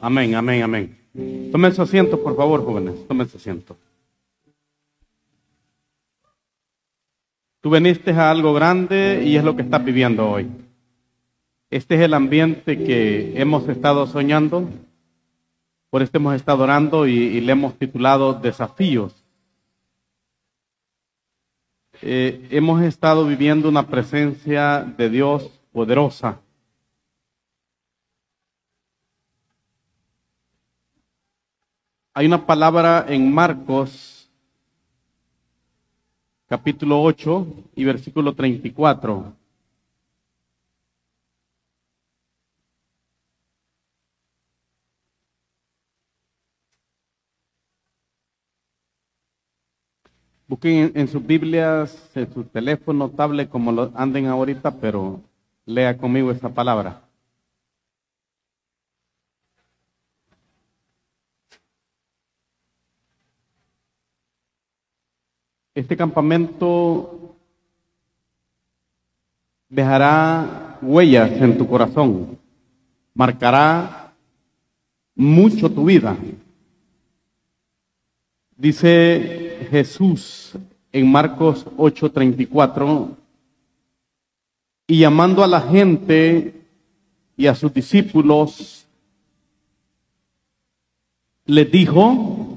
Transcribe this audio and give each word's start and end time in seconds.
Amén, 0.00 0.34
amén, 0.34 0.62
amén. 0.62 1.50
Tómense 1.52 1.82
asiento, 1.82 2.22
por 2.22 2.34
favor, 2.36 2.64
jóvenes. 2.64 3.06
Tómense 3.06 3.36
asiento. 3.36 3.76
Tú 7.60 7.68
veniste 7.68 8.12
a 8.12 8.30
algo 8.30 8.54
grande 8.54 9.22
y 9.24 9.36
es 9.36 9.44
lo 9.44 9.54
que 9.54 9.62
estás 9.62 9.84
viviendo 9.84 10.30
hoy. 10.30 10.48
Este 11.68 11.96
es 11.96 12.00
el 12.00 12.14
ambiente 12.14 12.78
que 12.78 13.38
hemos 13.38 13.68
estado 13.68 14.06
soñando. 14.06 14.68
Por 15.90 16.02
esto 16.02 16.16
hemos 16.16 16.34
estado 16.34 16.64
orando 16.64 17.06
y, 17.06 17.12
y 17.12 17.40
le 17.40 17.52
hemos 17.52 17.74
titulado 17.74 18.32
Desafíos. 18.32 19.20
Eh, 22.02 22.48
hemos 22.50 22.82
estado 22.82 23.26
viviendo 23.26 23.68
una 23.68 23.86
presencia 23.86 24.80
de 24.96 25.10
Dios 25.10 25.50
poderosa. 25.72 26.40
Hay 32.12 32.26
una 32.26 32.44
palabra 32.44 33.06
en 33.08 33.32
Marcos, 33.32 34.28
capítulo 36.48 37.00
8 37.02 37.46
y 37.76 37.84
versículo 37.84 38.34
34. 38.34 39.32
Busquen 50.48 50.90
en, 50.96 51.06
sus 51.06 51.24
Biblias, 51.24 52.10
en 52.16 52.32
su 52.34 52.42
teléfono, 52.42 53.08
tablet, 53.08 53.48
como 53.48 53.70
lo 53.70 53.92
anden 53.94 54.26
ahorita, 54.26 54.72
pero 54.80 55.20
lea 55.64 55.96
conmigo 55.96 56.32
esa 56.32 56.48
palabra. 56.48 57.09
Este 65.74 65.96
campamento 65.96 67.36
dejará 69.68 70.78
huellas 70.82 71.30
en 71.30 71.56
tu 71.56 71.66
corazón, 71.66 72.38
marcará 73.14 74.12
mucho 75.14 75.70
tu 75.70 75.84
vida. 75.84 76.16
Dice 78.56 79.68
Jesús 79.70 80.52
en 80.92 81.10
Marcos 81.10 81.64
8:34, 81.76 83.16
y 84.88 84.98
llamando 84.98 85.44
a 85.44 85.46
la 85.46 85.60
gente 85.60 86.52
y 87.36 87.46
a 87.46 87.54
sus 87.54 87.72
discípulos, 87.72 88.86
les 91.46 91.70
dijo, 91.70 92.49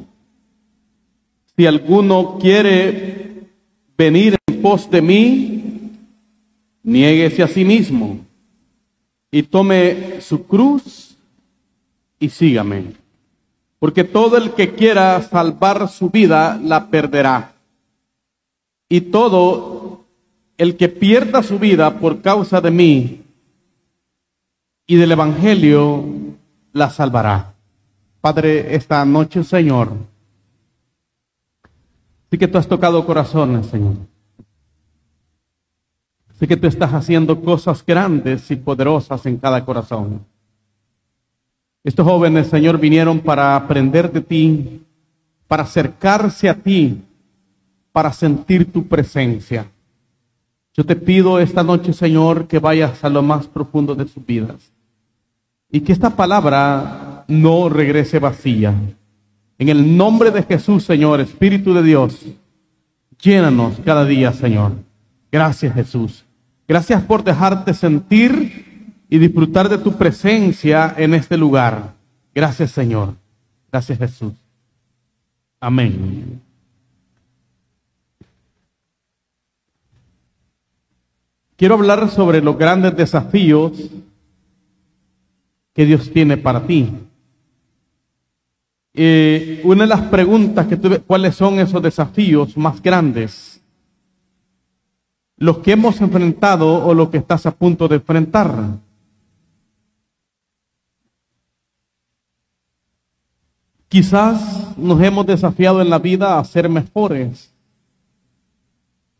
si 1.55 1.65
alguno 1.65 2.37
quiere 2.39 3.49
venir 3.97 4.37
en 4.47 4.61
pos 4.61 4.89
de 4.89 5.01
mí, 5.01 5.63
niéguese 6.83 7.43
a 7.43 7.47
sí 7.47 7.63
mismo 7.63 8.19
y 9.31 9.43
tome 9.43 10.21
su 10.21 10.45
cruz 10.45 11.17
y 12.19 12.29
sígame. 12.29 12.93
Porque 13.79 14.03
todo 14.03 14.37
el 14.37 14.51
que 14.51 14.73
quiera 14.73 15.21
salvar 15.21 15.89
su 15.89 16.09
vida 16.09 16.59
la 16.63 16.87
perderá. 16.87 17.53
Y 18.87 19.01
todo 19.01 20.05
el 20.57 20.77
que 20.77 20.87
pierda 20.87 21.43
su 21.43 21.59
vida 21.59 21.99
por 21.99 22.21
causa 22.21 22.61
de 22.61 22.71
mí 22.71 23.21
y 24.85 24.95
del 24.95 25.11
Evangelio 25.11 26.05
la 26.71 26.89
salvará. 26.89 27.55
Padre, 28.21 28.75
esta 28.75 29.03
noche, 29.03 29.43
Señor, 29.43 29.91
sí 32.33 32.37
que 32.39 32.47
tú 32.47 32.57
has 32.57 32.67
tocado 32.67 33.05
corazones, 33.05 33.67
Señor. 33.67 33.93
Sí 36.39 36.47
que 36.47 36.57
tú 36.57 36.65
estás 36.65 36.91
haciendo 36.91 37.39
cosas 37.39 37.85
grandes 37.85 38.49
y 38.49 38.55
poderosas 38.55 39.23
en 39.27 39.37
cada 39.37 39.63
corazón. 39.63 40.25
Estos 41.83 42.03
jóvenes, 42.03 42.47
Señor, 42.47 42.79
vinieron 42.79 43.19
para 43.19 43.55
aprender 43.55 44.11
de 44.11 44.21
ti, 44.21 44.81
para 45.47 45.61
acercarse 45.61 46.49
a 46.49 46.55
ti, 46.55 47.03
para 47.91 48.11
sentir 48.11 48.71
tu 48.71 48.87
presencia. 48.87 49.67
Yo 50.73 50.83
te 50.83 50.95
pido 50.95 51.39
esta 51.39 51.61
noche, 51.61 51.93
Señor, 51.93 52.47
que 52.47 52.57
vayas 52.57 53.03
a 53.03 53.09
lo 53.09 53.21
más 53.21 53.45
profundo 53.45 53.93
de 53.93 54.07
sus 54.07 54.25
vidas 54.25 54.71
y 55.69 55.81
que 55.81 55.91
esta 55.93 56.09
palabra 56.09 57.25
no 57.27 57.69
regrese 57.69 58.17
vacía. 58.17 58.73
En 59.57 59.69
el 59.69 59.95
nombre 59.95 60.31
de 60.31 60.43
Jesús, 60.43 60.83
Señor, 60.83 61.21
Espíritu 61.21 61.73
de 61.73 61.83
Dios, 61.83 62.19
llénanos 63.21 63.79
cada 63.85 64.05
día, 64.05 64.33
Señor. 64.33 64.73
Gracias, 65.31 65.73
Jesús. 65.73 66.25
Gracias 66.67 67.03
por 67.03 67.23
dejarte 67.23 67.73
sentir 67.73 69.03
y 69.09 69.17
disfrutar 69.17 69.69
de 69.69 69.77
tu 69.77 69.93
presencia 69.93 70.93
en 70.97 71.13
este 71.13 71.37
lugar. 71.37 71.93
Gracias, 72.33 72.71
Señor. 72.71 73.15
Gracias, 73.71 73.97
Jesús. 73.97 74.33
Amén. 75.59 76.41
Quiero 81.55 81.75
hablar 81.75 82.09
sobre 82.09 82.41
los 82.41 82.57
grandes 82.57 82.95
desafíos 82.97 83.71
que 85.73 85.85
Dios 85.85 86.11
tiene 86.11 86.37
para 86.37 86.65
ti. 86.65 86.91
Eh, 88.95 89.61
una 89.63 89.83
de 89.83 89.87
las 89.87 90.01
preguntas 90.01 90.67
que 90.67 90.77
tuve, 90.77 90.99
¿cuáles 90.99 91.35
son 91.35 91.59
esos 91.59 91.81
desafíos 91.81 92.55
más 92.55 92.81
grandes? 92.81 93.61
Los 95.37 95.59
que 95.59 95.71
hemos 95.71 95.99
enfrentado 95.99 96.85
o 96.85 96.93
lo 96.93 97.09
que 97.09 97.17
estás 97.17 97.45
a 97.47 97.51
punto 97.51 97.87
de 97.87 97.95
enfrentar. 97.95 98.77
Quizás 103.87 104.77
nos 104.77 105.01
hemos 105.01 105.25
desafiado 105.25 105.81
en 105.81 105.89
la 105.89 105.99
vida 105.99 106.37
a 106.37 106.45
ser 106.45 106.69
mejores, 106.69 107.51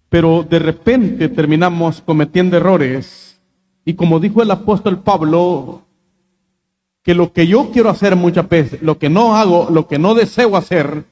pero 0.10 0.44
de 0.44 0.60
repente 0.60 1.30
terminamos 1.30 2.02
cometiendo 2.02 2.58
errores. 2.58 3.40
Y 3.86 3.96
como 3.96 4.20
dijo 4.20 4.42
el 4.42 4.52
apóstol 4.52 5.00
Pablo, 5.00 5.84
que 7.03 7.14
lo 7.14 7.34
que 7.34 7.46
yo 7.46 7.69
quiero 7.72 7.90
hacer 7.90 8.16
muchas 8.16 8.47
veces, 8.47 8.81
lo 8.81 8.97
que 8.97 9.09
no 9.09 9.36
hago, 9.36 9.69
lo 9.69 9.88
que 9.88 10.00
no 10.00 10.16
deseo 10.16 10.56
hacer, 10.56 11.03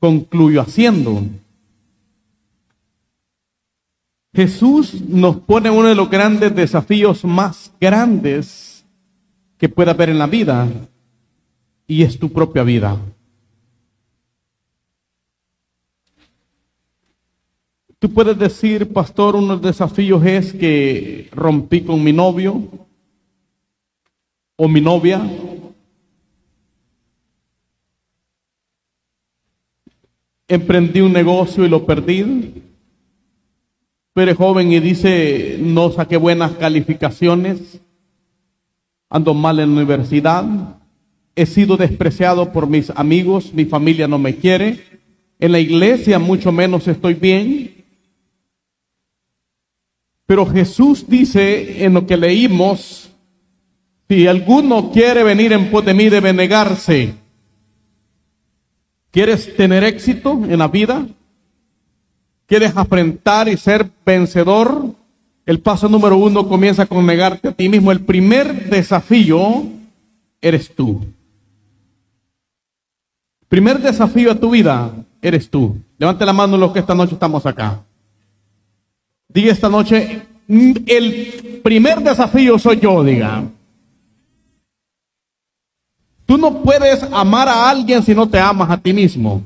concluyo 0.00 0.60
haciendo. 0.60 1.22
Jesús 4.34 5.00
nos 5.00 5.36
pone 5.36 5.70
uno 5.70 5.88
de 5.88 5.94
los 5.94 6.10
grandes 6.10 6.54
desafíos 6.54 7.24
más 7.24 7.72
grandes 7.80 8.84
que 9.56 9.68
pueda 9.68 9.92
haber 9.92 10.10
en 10.10 10.18
la 10.18 10.26
vida, 10.26 10.68
y 11.86 12.02
es 12.02 12.18
tu 12.18 12.30
propia 12.30 12.62
vida. 12.62 12.98
Tú 17.98 18.12
puedes 18.12 18.38
decir, 18.38 18.92
pastor, 18.92 19.34
uno 19.34 19.48
de 19.48 19.52
los 19.54 19.62
desafíos 19.62 20.24
es 20.24 20.52
que 20.52 21.28
rompí 21.32 21.80
con 21.80 22.02
mi 22.04 22.12
novio 22.12 22.87
o 24.60 24.68
mi 24.68 24.80
novia. 24.80 25.22
Emprendí 30.48 31.00
un 31.00 31.12
negocio 31.12 31.64
y 31.64 31.68
lo 31.68 31.86
perdí. 31.86 32.62
Tú 34.12 34.20
eres 34.20 34.36
joven 34.36 34.72
y 34.72 34.80
dice, 34.80 35.58
no 35.60 35.92
saqué 35.92 36.16
buenas 36.16 36.52
calificaciones, 36.52 37.80
ando 39.08 39.32
mal 39.32 39.60
en 39.60 39.68
la 39.70 39.76
universidad, 39.76 40.44
he 41.36 41.46
sido 41.46 41.76
despreciado 41.76 42.52
por 42.52 42.66
mis 42.66 42.90
amigos, 42.90 43.54
mi 43.54 43.64
familia 43.64 44.08
no 44.08 44.18
me 44.18 44.34
quiere, 44.34 44.82
en 45.38 45.52
la 45.52 45.60
iglesia 45.60 46.18
mucho 46.18 46.50
menos 46.50 46.88
estoy 46.88 47.14
bien. 47.14 47.84
Pero 50.26 50.44
Jesús 50.46 51.08
dice 51.08 51.84
en 51.84 51.94
lo 51.94 52.04
que 52.04 52.16
leímos, 52.16 53.07
si 54.08 54.26
alguno 54.26 54.90
quiere 54.90 55.22
venir 55.22 55.52
en 55.52 55.70
pos 55.70 55.84
de 55.84 55.92
mí 55.92 56.08
debe 56.08 56.32
negarse. 56.32 57.14
¿Quieres 59.10 59.54
tener 59.56 59.84
éxito 59.84 60.32
en 60.48 60.58
la 60.58 60.68
vida? 60.68 61.06
¿Quieres 62.46 62.74
afrontar 62.74 63.48
y 63.48 63.56
ser 63.58 63.86
vencedor? 64.06 64.94
El 65.44 65.60
paso 65.60 65.88
número 65.88 66.16
uno 66.16 66.48
comienza 66.48 66.86
con 66.86 67.04
negarte 67.04 67.48
a 67.48 67.52
ti 67.52 67.68
mismo. 67.68 67.92
El 67.92 68.00
primer 68.00 68.70
desafío 68.70 69.64
eres 70.40 70.74
tú. 70.74 71.04
Primer 73.48 73.78
desafío 73.80 74.32
a 74.32 74.34
tu 74.34 74.50
vida 74.50 74.92
eres 75.20 75.50
tú. 75.50 75.76
Levante 75.98 76.24
la 76.24 76.32
mano 76.32 76.56
los 76.56 76.72
que 76.72 76.78
esta 76.78 76.94
noche 76.94 77.14
estamos 77.14 77.44
acá. 77.44 77.82
Diga 79.28 79.52
esta 79.52 79.68
noche, 79.68 80.22
el 80.48 81.60
primer 81.62 82.00
desafío 82.00 82.58
soy 82.58 82.80
yo, 82.80 83.04
diga. 83.04 83.44
Tú 86.28 86.36
no 86.36 86.62
puedes 86.62 87.02
amar 87.04 87.48
a 87.48 87.70
alguien 87.70 88.02
si 88.02 88.14
no 88.14 88.28
te 88.28 88.38
amas 88.38 88.68
a 88.68 88.76
ti 88.76 88.92
mismo. 88.92 89.42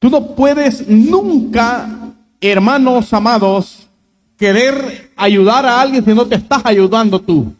Tú 0.00 0.10
no 0.10 0.34
puedes 0.34 0.88
nunca, 0.88 2.12
hermanos 2.40 3.12
amados, 3.12 3.88
querer 4.36 5.12
ayudar 5.14 5.64
a 5.64 5.80
alguien 5.80 6.04
si 6.04 6.12
no 6.12 6.26
te 6.26 6.34
estás 6.34 6.62
ayudando 6.64 7.20
tú. 7.20 7.54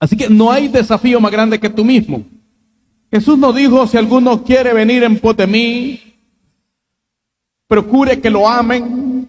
Así 0.00 0.16
que 0.16 0.30
no 0.30 0.50
hay 0.50 0.68
desafío 0.68 1.20
más 1.20 1.30
grande 1.30 1.60
que 1.60 1.68
tú 1.68 1.84
mismo. 1.84 2.22
Jesús 3.10 3.36
nos 3.36 3.54
dijo, 3.54 3.86
si 3.86 3.98
alguno 3.98 4.44
quiere 4.44 4.72
venir 4.72 5.02
en 5.02 5.18
pos 5.18 5.36
de 5.36 5.46
mí, 5.46 6.00
procure 7.66 8.18
que 8.18 8.30
lo 8.30 8.48
amen, 8.48 9.28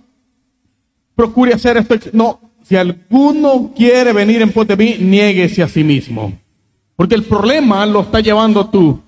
procure 1.14 1.56
hacer 1.56 1.76
esto. 1.76 1.96
No, 2.14 2.40
si 2.64 2.78
alguno 2.78 3.74
quiere 3.76 4.14
venir 4.14 4.42
en 4.42 4.54
pos 4.54 4.66
de 4.66 4.78
mí, 4.78 5.20
a 5.62 5.68
sí 5.68 5.84
mismo. 5.84 6.42
Porque 6.96 7.16
el 7.16 7.24
problema 7.24 7.86
lo 7.86 8.02
está 8.02 8.20
llevando 8.20 8.68
tú. 8.68 9.02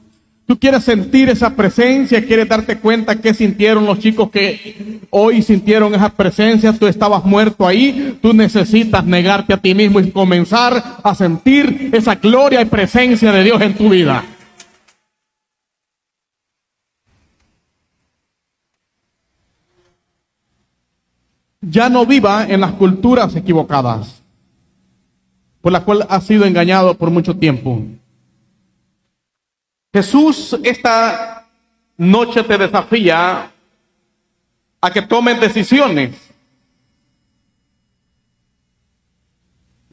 Tú 0.47 0.59
quieres 0.59 0.83
sentir 0.83 1.29
esa 1.29 1.55
presencia, 1.55 2.23
quieres 2.23 2.47
darte 2.47 2.77
cuenta 2.77 3.19
qué 3.19 3.33
sintieron 3.33 3.83
los 3.85 3.97
chicos 3.97 4.29
que 4.29 4.99
hoy 5.09 5.41
sintieron 5.41 5.95
esa 5.95 6.09
presencia, 6.09 6.71
tú 6.71 6.85
estabas 6.85 7.25
muerto 7.25 7.65
ahí, 7.65 8.19
tú 8.21 8.31
necesitas 8.31 9.03
negarte 9.03 9.55
a 9.55 9.57
ti 9.57 9.73
mismo 9.73 9.99
y 9.99 10.11
comenzar 10.11 10.99
a 11.01 11.15
sentir 11.15 11.89
esa 11.91 12.13
gloria 12.13 12.61
y 12.61 12.65
presencia 12.65 13.31
de 13.31 13.43
Dios 13.43 13.59
en 13.59 13.73
tu 13.73 13.89
vida. 13.89 14.23
Ya 21.61 21.89
no 21.89 22.05
viva 22.05 22.45
en 22.47 22.61
las 22.61 22.73
culturas 22.73 23.35
equivocadas, 23.35 24.21
por 25.65 25.71
las 25.71 25.81
cuales 25.81 26.05
has 26.11 26.23
sido 26.23 26.45
engañado 26.45 26.93
por 26.93 27.09
mucho 27.09 27.35
tiempo. 27.35 27.81
Jesús 29.91 30.55
esta 30.61 31.47
noche 31.97 32.43
te 32.43 32.55
desafía 32.55 33.51
a 34.79 34.91
que 34.91 35.01
tomes 35.01 35.41
decisiones 35.41 36.11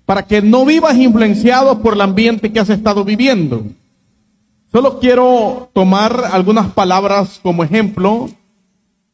para 0.04 0.26
que 0.26 0.42
no 0.42 0.66
vivas 0.66 0.94
influenciado 0.98 1.80
por 1.80 1.94
el 1.94 2.02
ambiente 2.02 2.52
que 2.52 2.60
has 2.60 2.68
estado 2.68 3.02
viviendo. 3.02 3.64
Solo 4.70 5.00
quiero 5.00 5.70
tomar 5.72 6.22
algunas 6.32 6.70
palabras 6.72 7.40
como 7.42 7.64
ejemplo 7.64 8.28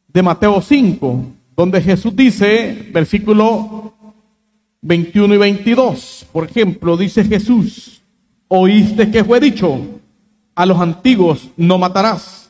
de 0.09 0.21
Mateo 0.21 0.61
5, 0.61 1.23
donde 1.55 1.81
Jesús 1.81 2.13
dice, 2.17 2.89
versículo 2.91 3.93
21 4.81 5.35
y 5.35 5.37
22, 5.37 6.27
por 6.31 6.45
ejemplo, 6.45 6.95
dice 6.95 7.23
Jesús, 7.25 8.01
oíste 8.47 9.11
que 9.11 9.23
fue 9.23 9.39
dicho, 9.39 9.79
a 10.55 10.65
los 10.65 10.79
antiguos 10.79 11.49
no 11.57 11.77
matarás. 11.77 12.49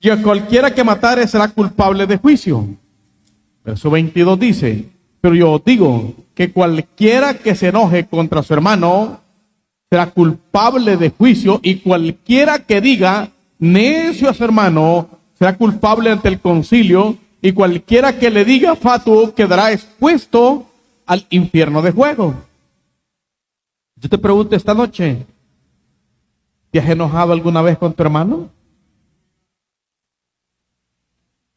Y 0.00 0.10
a 0.10 0.20
cualquiera 0.20 0.74
que 0.74 0.82
matare 0.82 1.28
será 1.28 1.48
culpable 1.48 2.06
de 2.06 2.16
juicio. 2.16 2.66
Verso 3.64 3.90
22 3.90 4.40
dice, 4.40 4.88
pero 5.20 5.34
yo 5.34 5.62
digo 5.64 6.14
que 6.34 6.50
cualquiera 6.50 7.34
que 7.34 7.54
se 7.54 7.68
enoje 7.68 8.06
contra 8.06 8.42
su 8.42 8.52
hermano 8.52 9.20
será 9.88 10.06
culpable 10.10 10.96
de 10.96 11.10
juicio 11.10 11.60
y 11.62 11.76
cualquiera 11.76 12.60
que 12.60 12.80
diga 12.80 13.28
necio 13.58 14.28
a 14.28 14.34
su 14.34 14.42
hermano 14.42 15.08
será 15.38 15.56
culpable 15.56 16.10
ante 16.10 16.28
el 16.28 16.40
concilio 16.40 17.16
y 17.40 17.52
cualquiera 17.52 18.18
que 18.18 18.30
le 18.30 18.44
diga 18.44 18.74
fatuo 18.74 19.34
quedará 19.34 19.70
expuesto 19.70 20.66
al 21.06 21.26
infierno 21.30 21.82
de 21.82 21.92
juego. 21.92 22.34
Yo 23.96 24.08
te 24.08 24.18
pregunto 24.18 24.56
esta 24.56 24.74
noche, 24.74 25.26
¿Te 26.72 26.78
has 26.78 26.88
enojado 26.88 27.34
alguna 27.34 27.60
vez 27.60 27.76
con 27.76 27.92
tu 27.92 28.02
hermano? 28.02 28.48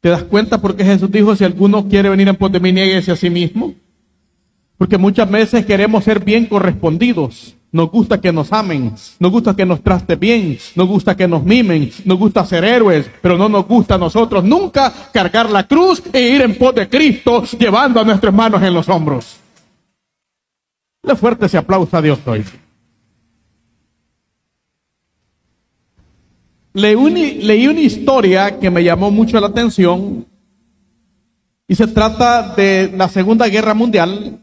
¿Te 0.00 0.10
das 0.10 0.22
cuenta 0.24 0.60
por 0.60 0.76
qué 0.76 0.84
Jesús 0.84 1.10
dijo, 1.10 1.34
si 1.34 1.42
alguno 1.42 1.88
quiere 1.88 2.10
venir 2.10 2.28
en 2.28 2.36
pos 2.36 2.52
de 2.52 2.60
mí, 2.60 2.78
a 2.78 3.16
sí 3.16 3.30
mismo? 3.30 3.74
Porque 4.76 4.98
muchas 4.98 5.28
veces 5.30 5.64
queremos 5.64 6.04
ser 6.04 6.22
bien 6.22 6.44
correspondidos. 6.44 7.55
Nos 7.72 7.90
gusta 7.90 8.20
que 8.20 8.32
nos 8.32 8.52
amen, 8.52 8.94
nos 9.18 9.32
gusta 9.32 9.54
que 9.54 9.66
nos 9.66 9.82
traste 9.82 10.16
bien, 10.16 10.58
nos 10.76 10.86
gusta 10.86 11.16
que 11.16 11.28
nos 11.28 11.44
mimen, 11.44 11.90
nos 12.04 12.18
gusta 12.18 12.44
ser 12.46 12.64
héroes, 12.64 13.10
pero 13.20 13.36
no 13.36 13.48
nos 13.48 13.66
gusta 13.66 13.96
a 13.96 13.98
nosotros 13.98 14.44
nunca 14.44 14.92
cargar 15.12 15.50
la 15.50 15.66
cruz 15.66 16.02
e 16.12 16.20
ir 16.20 16.42
en 16.42 16.56
pos 16.56 16.74
de 16.74 16.88
Cristo 16.88 17.44
llevando 17.58 18.00
a 18.00 18.04
nuestros 18.04 18.32
hermanos 18.32 18.62
en 18.62 18.72
los 18.72 18.88
hombros. 18.88 19.36
Le 21.02 21.16
fuerte 21.16 21.46
ese 21.46 21.58
aplauso 21.58 21.96
a 21.96 22.02
Dios 22.02 22.18
hoy. 22.26 22.44
Leí, 26.76 27.66
una 27.66 27.80
historia 27.80 28.58
que 28.58 28.70
me 28.70 28.84
llamó 28.84 29.10
mucho 29.10 29.40
la 29.40 29.46
atención 29.46 30.26
y 31.66 31.74
se 31.74 31.86
trata 31.86 32.54
de 32.54 32.92
la 32.94 33.08
Segunda 33.08 33.48
Guerra 33.48 33.72
Mundial. 33.72 34.40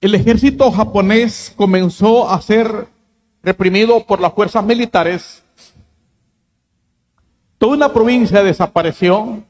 El 0.00 0.14
ejército 0.14 0.70
japonés 0.70 1.52
comenzó 1.54 2.30
a 2.30 2.40
ser 2.40 2.88
reprimido 3.42 4.06
por 4.06 4.18
las 4.18 4.32
fuerzas 4.32 4.64
militares. 4.64 5.42
Toda 7.58 7.76
una 7.76 7.92
provincia 7.92 8.42
desapareció. 8.42 9.44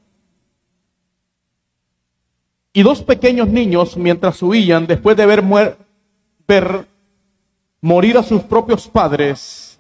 Y 2.73 2.83
dos 2.83 3.01
pequeños 3.03 3.49
niños, 3.49 3.97
mientras 3.97 4.43
huían, 4.43 4.89
después 4.89 5.17
de 5.17 5.27
ver, 5.27 5.45
ver 6.49 6.87
morir 7.81 8.19
a 8.19 8.23
sus 8.25 8.43
propios 8.43 8.89
padres, 8.89 9.79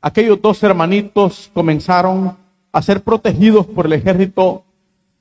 aquellos 0.00 0.42
dos 0.42 0.60
hermanitos 0.64 1.48
comenzaron 1.54 2.36
a 2.72 2.82
ser 2.82 3.02
protegidos 3.02 3.66
por 3.66 3.86
el 3.86 3.92
ejército 3.92 4.64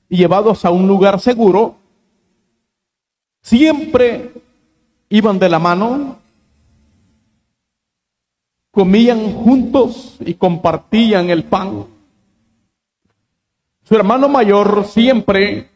y 0.10 0.18
llevados 0.18 0.66
a 0.66 0.72
un 0.72 0.88
lugar 0.88 1.20
seguro. 1.20 1.76
Siempre 3.42 4.47
iban 5.10 5.40
de 5.40 5.50
la 5.50 5.60
mano, 5.60 6.18
comían 8.72 9.34
juntos 9.34 10.18
y 10.20 10.36
compartían 10.36 11.30
el 11.30 11.44
pan. 11.44 11.86
Su 13.84 13.96
hermano 13.96 14.28
mayor 14.28 14.86
siempre 14.86 15.70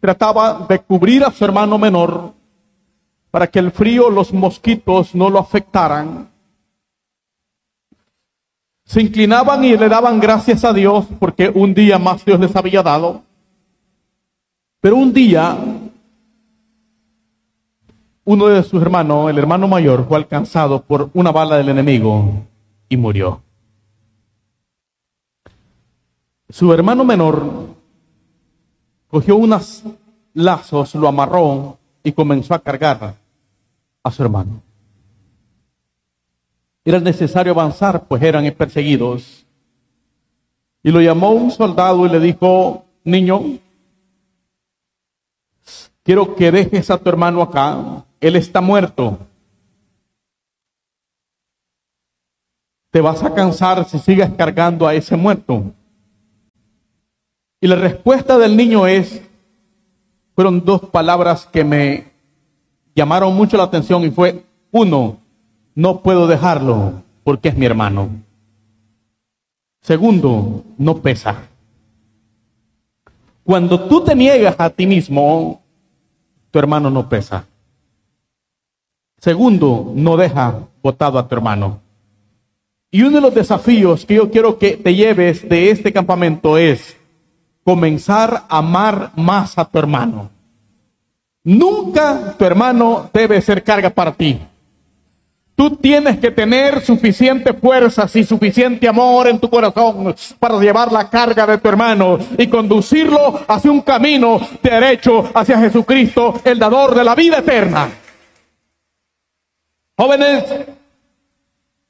trataba 0.00 0.66
de 0.68 0.78
cubrir 0.78 1.24
a 1.24 1.30
su 1.30 1.44
hermano 1.44 1.78
menor 1.78 2.32
para 3.30 3.46
que 3.46 3.58
el 3.58 3.70
frío, 3.70 4.10
los 4.10 4.32
mosquitos 4.32 5.14
no 5.14 5.30
lo 5.30 5.38
afectaran. 5.38 6.30
Se 8.84 9.00
inclinaban 9.00 9.62
y 9.64 9.76
le 9.76 9.88
daban 9.88 10.18
gracias 10.18 10.64
a 10.64 10.72
Dios 10.72 11.06
porque 11.18 11.48
un 11.48 11.74
día 11.74 11.98
más 11.98 12.24
Dios 12.24 12.40
les 12.40 12.56
había 12.56 12.82
dado. 12.82 13.22
Pero 14.80 14.96
un 14.96 15.12
día, 15.12 15.56
uno 18.30 18.46
de 18.46 18.62
sus 18.62 18.80
hermanos, 18.80 19.28
el 19.28 19.38
hermano 19.38 19.66
mayor, 19.66 20.06
fue 20.06 20.16
alcanzado 20.16 20.84
por 20.84 21.10
una 21.14 21.32
bala 21.32 21.56
del 21.56 21.70
enemigo 21.70 22.46
y 22.88 22.96
murió. 22.96 23.42
Su 26.48 26.72
hermano 26.72 27.04
menor 27.04 27.44
cogió 29.08 29.34
unos 29.34 29.82
lazos, 30.32 30.94
lo 30.94 31.08
amarró 31.08 31.76
y 32.04 32.12
comenzó 32.12 32.54
a 32.54 32.60
cargar 32.60 33.16
a 34.00 34.10
su 34.12 34.22
hermano. 34.22 34.62
Era 36.84 37.00
necesario 37.00 37.52
avanzar, 37.52 38.06
pues 38.06 38.22
eran 38.22 38.48
perseguidos. 38.52 39.44
Y 40.84 40.92
lo 40.92 41.00
llamó 41.00 41.32
un 41.32 41.50
soldado 41.50 42.06
y 42.06 42.08
le 42.08 42.20
dijo, 42.20 42.84
niño, 43.02 43.42
quiero 46.04 46.36
que 46.36 46.52
dejes 46.52 46.92
a 46.92 46.96
tu 46.96 47.08
hermano 47.08 47.42
acá, 47.42 48.04
él 48.20 48.36
está 48.36 48.60
muerto. 48.60 49.18
Te 52.90 53.00
vas 53.00 53.22
a 53.22 53.34
cansar 53.34 53.88
si 53.88 53.98
sigues 53.98 54.30
cargando 54.36 54.86
a 54.86 54.94
ese 54.94 55.16
muerto. 55.16 55.72
Y 57.60 57.66
la 57.66 57.76
respuesta 57.76 58.38
del 58.38 58.56
niño 58.56 58.86
es, 58.86 59.22
fueron 60.34 60.64
dos 60.64 60.82
palabras 60.86 61.46
que 61.46 61.64
me 61.64 62.10
llamaron 62.94 63.34
mucho 63.34 63.56
la 63.56 63.64
atención 63.64 64.02
y 64.04 64.10
fue, 64.10 64.44
uno, 64.70 65.18
no 65.74 66.00
puedo 66.00 66.26
dejarlo 66.26 67.02
porque 67.22 67.48
es 67.48 67.56
mi 67.56 67.66
hermano. 67.66 68.10
Segundo, 69.82 70.64
no 70.76 70.98
pesa. 70.98 71.48
Cuando 73.44 73.88
tú 73.88 74.04
te 74.04 74.14
niegas 74.14 74.56
a 74.58 74.70
ti 74.70 74.86
mismo, 74.86 75.60
tu 76.50 76.58
hermano 76.58 76.90
no 76.90 77.08
pesa. 77.08 77.46
Segundo, 79.20 79.92
no 79.94 80.16
deja 80.16 80.60
votado 80.82 81.18
a 81.18 81.28
tu 81.28 81.34
hermano. 81.34 81.80
Y 82.90 83.02
uno 83.02 83.16
de 83.16 83.20
los 83.20 83.34
desafíos 83.34 84.06
que 84.06 84.14
yo 84.14 84.30
quiero 84.30 84.58
que 84.58 84.78
te 84.78 84.94
lleves 84.94 85.46
de 85.46 85.70
este 85.70 85.92
campamento 85.92 86.56
es 86.56 86.96
comenzar 87.62 88.44
a 88.48 88.58
amar 88.58 89.12
más 89.16 89.58
a 89.58 89.64
tu 89.66 89.78
hermano. 89.78 90.30
Nunca 91.44 92.34
tu 92.38 92.44
hermano 92.46 93.10
debe 93.12 93.40
ser 93.42 93.62
carga 93.62 93.90
para 93.90 94.12
ti. 94.12 94.40
Tú 95.54 95.76
tienes 95.76 96.18
que 96.18 96.30
tener 96.30 96.80
suficiente 96.80 97.52
fuerzas 97.52 98.16
y 98.16 98.24
suficiente 98.24 98.88
amor 98.88 99.28
en 99.28 99.38
tu 99.38 99.50
corazón 99.50 100.14
para 100.38 100.58
llevar 100.58 100.90
la 100.90 101.10
carga 101.10 101.46
de 101.46 101.58
tu 101.58 101.68
hermano 101.68 102.18
y 102.38 102.46
conducirlo 102.46 103.38
hacia 103.46 103.70
un 103.70 103.82
camino 103.82 104.40
derecho 104.62 105.28
hacia 105.34 105.58
Jesucristo, 105.58 106.40
el 106.42 106.58
dador 106.58 106.94
de 106.94 107.04
la 107.04 107.14
vida 107.14 107.40
eterna. 107.40 107.99
Jóvenes, 110.00 110.44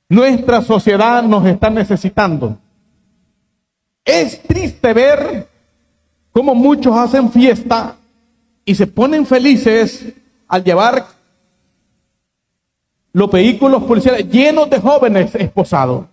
nuestra 0.09 0.63
sociedad 0.63 1.23
nos 1.23 1.47
está 1.47 1.71
necesitando. 1.71 2.59
Es 4.05 4.43
triste 4.43 4.93
ver 4.93 5.47
cómo 6.33 6.53
muchos 6.53 6.97
hacen 6.97 7.31
fiesta 7.31 7.95
y 8.65 8.75
se 8.75 8.89
ponen 8.89 9.25
felices 9.25 10.13
al 10.49 10.65
llevar 10.65 11.07
los 13.13 13.31
vehículos 13.31 13.85
policiales 13.85 14.29
llenos 14.29 14.69
de 14.69 14.81
jóvenes 14.81 15.33
esposados. 15.37 16.07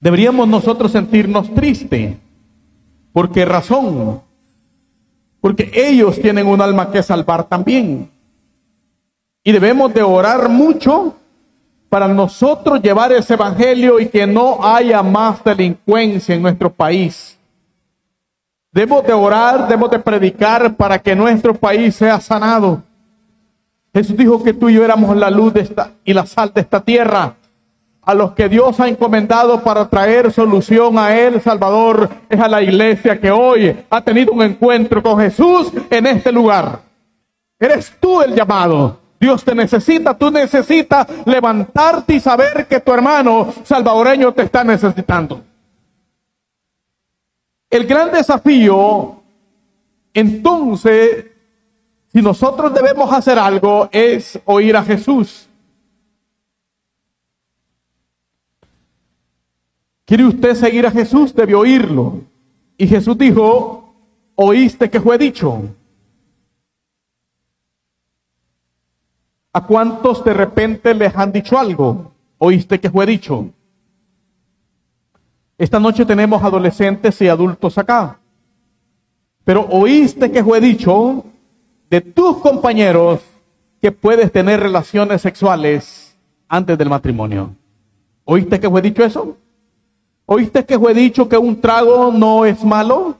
Deberíamos 0.00 0.48
nosotros 0.48 0.90
sentirnos 0.90 1.54
tristes. 1.54 2.16
¿Por 3.12 3.30
qué 3.30 3.44
razón? 3.44 4.22
Porque 5.40 5.70
ellos 5.72 6.20
tienen 6.20 6.48
un 6.48 6.60
alma 6.60 6.90
que 6.90 7.00
salvar 7.00 7.44
también. 7.44 8.10
Y 9.42 9.52
debemos 9.52 9.92
de 9.94 10.02
orar 10.02 10.48
mucho 10.48 11.14
para 11.88 12.06
nosotros 12.06 12.80
llevar 12.80 13.10
ese 13.12 13.34
evangelio 13.34 13.98
y 13.98 14.06
que 14.06 14.26
no 14.26 14.64
haya 14.64 15.02
más 15.02 15.42
delincuencia 15.42 16.34
en 16.34 16.42
nuestro 16.42 16.70
país. 16.70 17.36
Debemos 18.72 19.04
de 19.04 19.12
orar, 19.12 19.66
debemos 19.66 19.90
de 19.90 19.98
predicar 19.98 20.76
para 20.76 20.98
que 21.00 21.16
nuestro 21.16 21.52
país 21.54 21.96
sea 21.96 22.20
sanado. 22.20 22.82
Jesús 23.92 24.16
dijo 24.16 24.44
que 24.44 24.52
tú 24.52 24.68
y 24.68 24.74
yo 24.74 24.84
éramos 24.84 25.16
la 25.16 25.28
luz 25.28 25.52
de 25.52 25.62
esta, 25.62 25.90
y 26.04 26.14
la 26.14 26.24
sal 26.24 26.52
de 26.54 26.60
esta 26.60 26.80
tierra. 26.80 27.34
A 28.02 28.14
los 28.14 28.32
que 28.32 28.48
Dios 28.48 28.78
ha 28.78 28.88
encomendado 28.88 29.60
para 29.62 29.88
traer 29.88 30.30
solución 30.32 30.96
a 30.96 31.18
Él, 31.18 31.40
Salvador, 31.40 32.08
es 32.28 32.38
a 32.38 32.46
la 32.46 32.62
iglesia 32.62 33.20
que 33.20 33.32
hoy 33.32 33.76
ha 33.90 34.00
tenido 34.00 34.32
un 34.32 34.42
encuentro 34.42 35.02
con 35.02 35.18
Jesús 35.18 35.72
en 35.90 36.06
este 36.06 36.30
lugar. 36.30 36.80
Eres 37.58 37.92
tú 37.98 38.22
el 38.22 38.34
llamado. 38.34 38.99
Dios 39.20 39.44
te 39.44 39.54
necesita, 39.54 40.16
tú 40.16 40.30
necesitas 40.30 41.06
levantarte 41.26 42.14
y 42.14 42.20
saber 42.20 42.66
que 42.66 42.80
tu 42.80 42.90
hermano 42.90 43.52
salvadoreño 43.64 44.32
te 44.32 44.44
está 44.44 44.64
necesitando. 44.64 45.44
El 47.68 47.86
gran 47.86 48.10
desafío, 48.10 49.20
entonces, 50.14 51.26
si 52.10 52.22
nosotros 52.22 52.72
debemos 52.72 53.12
hacer 53.12 53.38
algo, 53.38 53.90
es 53.92 54.40
oír 54.46 54.74
a 54.74 54.82
Jesús. 54.82 55.46
¿Quiere 60.06 60.24
usted 60.24 60.54
seguir 60.54 60.86
a 60.86 60.90
Jesús? 60.90 61.34
Debe 61.34 61.54
oírlo. 61.54 62.22
Y 62.78 62.88
Jesús 62.88 63.18
dijo, 63.18 63.94
oíste 64.34 64.88
que 64.88 64.98
fue 64.98 65.18
dicho. 65.18 65.62
¿A 69.52 69.66
cuántos 69.66 70.24
de 70.24 70.32
repente 70.32 70.94
les 70.94 71.16
han 71.16 71.32
dicho 71.32 71.58
algo? 71.58 72.12
¿Oíste 72.38 72.78
que 72.78 72.88
fue 72.88 73.04
dicho? 73.04 73.50
Esta 75.58 75.80
noche 75.80 76.06
tenemos 76.06 76.42
adolescentes 76.42 77.20
y 77.20 77.28
adultos 77.28 77.76
acá. 77.76 78.18
Pero 79.44 79.66
oíste 79.68 80.30
que 80.30 80.44
fue 80.44 80.60
dicho 80.60 81.24
de 81.90 82.00
tus 82.00 82.38
compañeros 82.38 83.20
que 83.80 83.90
puedes 83.90 84.30
tener 84.30 84.60
relaciones 84.60 85.20
sexuales 85.20 86.16
antes 86.48 86.78
del 86.78 86.88
matrimonio. 86.88 87.50
¿Oíste 88.24 88.60
que 88.60 88.70
fue 88.70 88.80
dicho 88.80 89.04
eso? 89.04 89.36
¿Oíste 90.26 90.64
que 90.64 90.78
fue 90.78 90.94
dicho 90.94 91.28
que 91.28 91.36
un 91.36 91.60
trago 91.60 92.12
no 92.12 92.44
es 92.44 92.62
malo? 92.62 93.16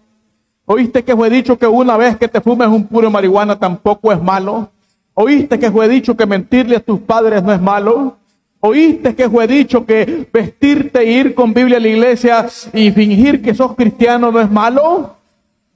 ¿Oíste 0.65 1.03
que 1.03 1.17
fue 1.17 1.29
dicho 1.29 1.59
que 1.59 1.67
una 1.67 1.97
vez 1.97 2.17
que 2.17 2.29
te 2.29 2.41
fumes 2.41 2.69
un 2.69 2.87
puro 2.87 3.11
marihuana 3.11 3.59
tampoco 3.59 4.13
es 4.13 4.23
malo? 4.23 4.71
¿Oíste 5.15 5.59
que 5.59 5.71
fue 5.71 5.89
dicho 5.89 6.17
que 6.17 6.27
mentirle 6.27 6.77
a 6.77 6.81
tus 6.81 7.01
padres 7.01 7.43
no 7.43 7.53
es 7.53 7.61
malo? 7.61 8.17
¿Oíste 8.61 9.15
que 9.15 9.29
fue 9.29 9.47
dicho 9.47 9.87
que 9.87 10.29
vestirte 10.33 11.01
e 11.01 11.13
ir 11.13 11.35
con 11.35 11.55
Biblia 11.55 11.79
a 11.79 11.81
la 11.81 11.89
iglesia 11.89 12.47
y 12.73 12.91
fingir 12.91 13.41
que 13.41 13.55
sos 13.55 13.75
cristiano 13.75 14.31
no 14.31 14.41
es 14.41 14.51
malo? 14.51 15.17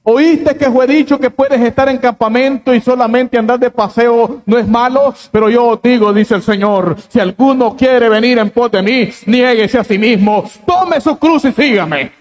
¿Oíste 0.03 0.55
que 0.55 0.69
fue 0.69 0.85
dicho 0.85 1.19
que 1.19 1.31
puedes 1.31 1.59
estar 1.59 1.89
en 1.89 1.97
campamento 1.97 2.75
y 2.75 2.79
solamente 2.79 3.39
andar 3.39 3.57
de 3.57 3.71
paseo 3.71 4.43
no 4.45 4.57
es 4.59 4.67
malo? 4.67 5.15
Pero 5.31 5.49
yo 5.49 5.79
digo, 5.83 6.13
dice 6.13 6.35
el 6.35 6.43
Señor, 6.43 6.95
si 7.09 7.19
alguno 7.19 7.75
quiere 7.75 8.07
venir 8.07 8.37
en 8.37 8.51
pos 8.51 8.71
de 8.71 8.83
mí, 8.83 9.09
niéguese 9.25 9.79
a 9.79 9.83
sí 9.83 9.97
mismo, 9.97 10.47
tome 10.63 11.01
su 11.01 11.17
cruz 11.17 11.45
y 11.45 11.51
sígame. 11.51 12.11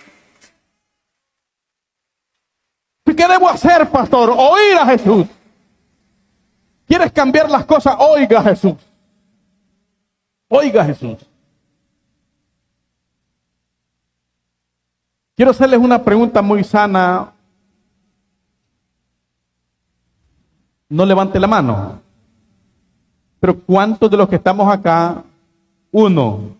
¿Qué 3.05 3.29
debo 3.29 3.51
hacer, 3.51 3.87
pastor? 3.91 4.31
Oír 4.31 4.79
a 4.81 4.87
Jesús. 4.87 5.27
¿Quieres 6.87 7.13
cambiar 7.13 7.51
las 7.51 7.65
cosas? 7.65 7.97
Oiga 7.99 8.43
Jesús. 8.43 8.75
Oiga 10.49 10.85
Jesús. 10.85 11.17
Quiero 15.37 15.51
hacerles 15.51 15.81
una 15.81 16.03
pregunta 16.03 16.43
muy 16.43 16.63
sana. 16.63 17.33
No 20.89 21.05
levante 21.05 21.41
la 21.41 21.47
mano. 21.47 22.01
Pero 23.41 23.59
¿cuántos 23.61 24.11
de 24.11 24.17
los 24.17 24.29
que 24.29 24.37
estamos 24.37 24.73
acá, 24.73 25.25
uno, 25.91 26.57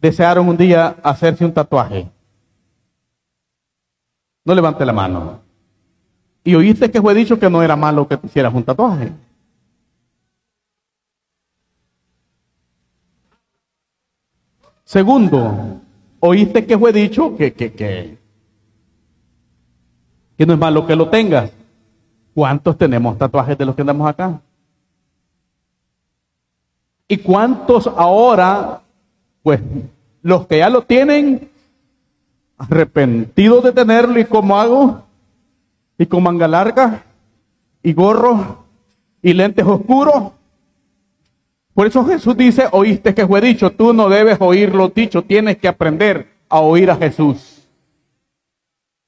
desearon 0.00 0.48
un 0.48 0.56
día 0.56 0.96
hacerse 1.02 1.44
un 1.44 1.52
tatuaje? 1.52 2.08
No 4.44 4.54
levante 4.54 4.86
la 4.86 4.92
mano. 4.92 5.40
Y 6.44 6.54
oíste 6.54 6.90
que 6.90 7.02
fue 7.02 7.12
dicho 7.12 7.38
que 7.38 7.50
no 7.50 7.60
era 7.62 7.74
malo 7.74 8.06
que 8.06 8.16
te 8.16 8.28
hicieras 8.28 8.54
un 8.54 8.62
tatuaje. 8.62 9.12
Segundo, 14.86 15.80
oíste 16.20 16.64
que 16.64 16.78
fue 16.78 16.92
dicho 16.92 17.36
que, 17.36 17.52
que, 17.52 17.72
que, 17.72 18.16
que 20.38 20.46
no 20.46 20.52
es 20.52 20.58
malo 20.60 20.86
que 20.86 20.94
lo 20.94 21.08
tengas. 21.08 21.50
¿Cuántos 22.32 22.78
tenemos 22.78 23.18
tatuajes 23.18 23.58
de 23.58 23.66
los 23.66 23.74
que 23.74 23.80
andamos 23.80 24.08
acá? 24.08 24.40
¿Y 27.08 27.16
cuántos 27.16 27.88
ahora, 27.88 28.80
pues, 29.42 29.60
los 30.22 30.46
que 30.46 30.58
ya 30.58 30.70
lo 30.70 30.82
tienen, 30.82 31.50
arrepentidos 32.56 33.64
de 33.64 33.72
tenerlo 33.72 34.20
y 34.20 34.24
como 34.24 34.56
hago, 34.56 35.02
y 35.98 36.06
con 36.06 36.22
manga 36.22 36.46
larga, 36.46 37.02
y 37.82 37.92
gorro, 37.92 38.64
y 39.20 39.32
lentes 39.32 39.66
oscuros, 39.66 40.30
por 41.76 41.86
eso 41.86 42.06
Jesús 42.06 42.34
dice, 42.34 42.68
oíste 42.72 43.14
que 43.14 43.26
fue 43.26 43.38
dicho, 43.42 43.70
tú 43.70 43.92
no 43.92 44.08
debes 44.08 44.38
oír 44.40 44.74
lo 44.74 44.88
dicho, 44.88 45.20
tienes 45.20 45.58
que 45.58 45.68
aprender 45.68 46.26
a 46.48 46.60
oír 46.60 46.90
a 46.90 46.96
Jesús. 46.96 47.68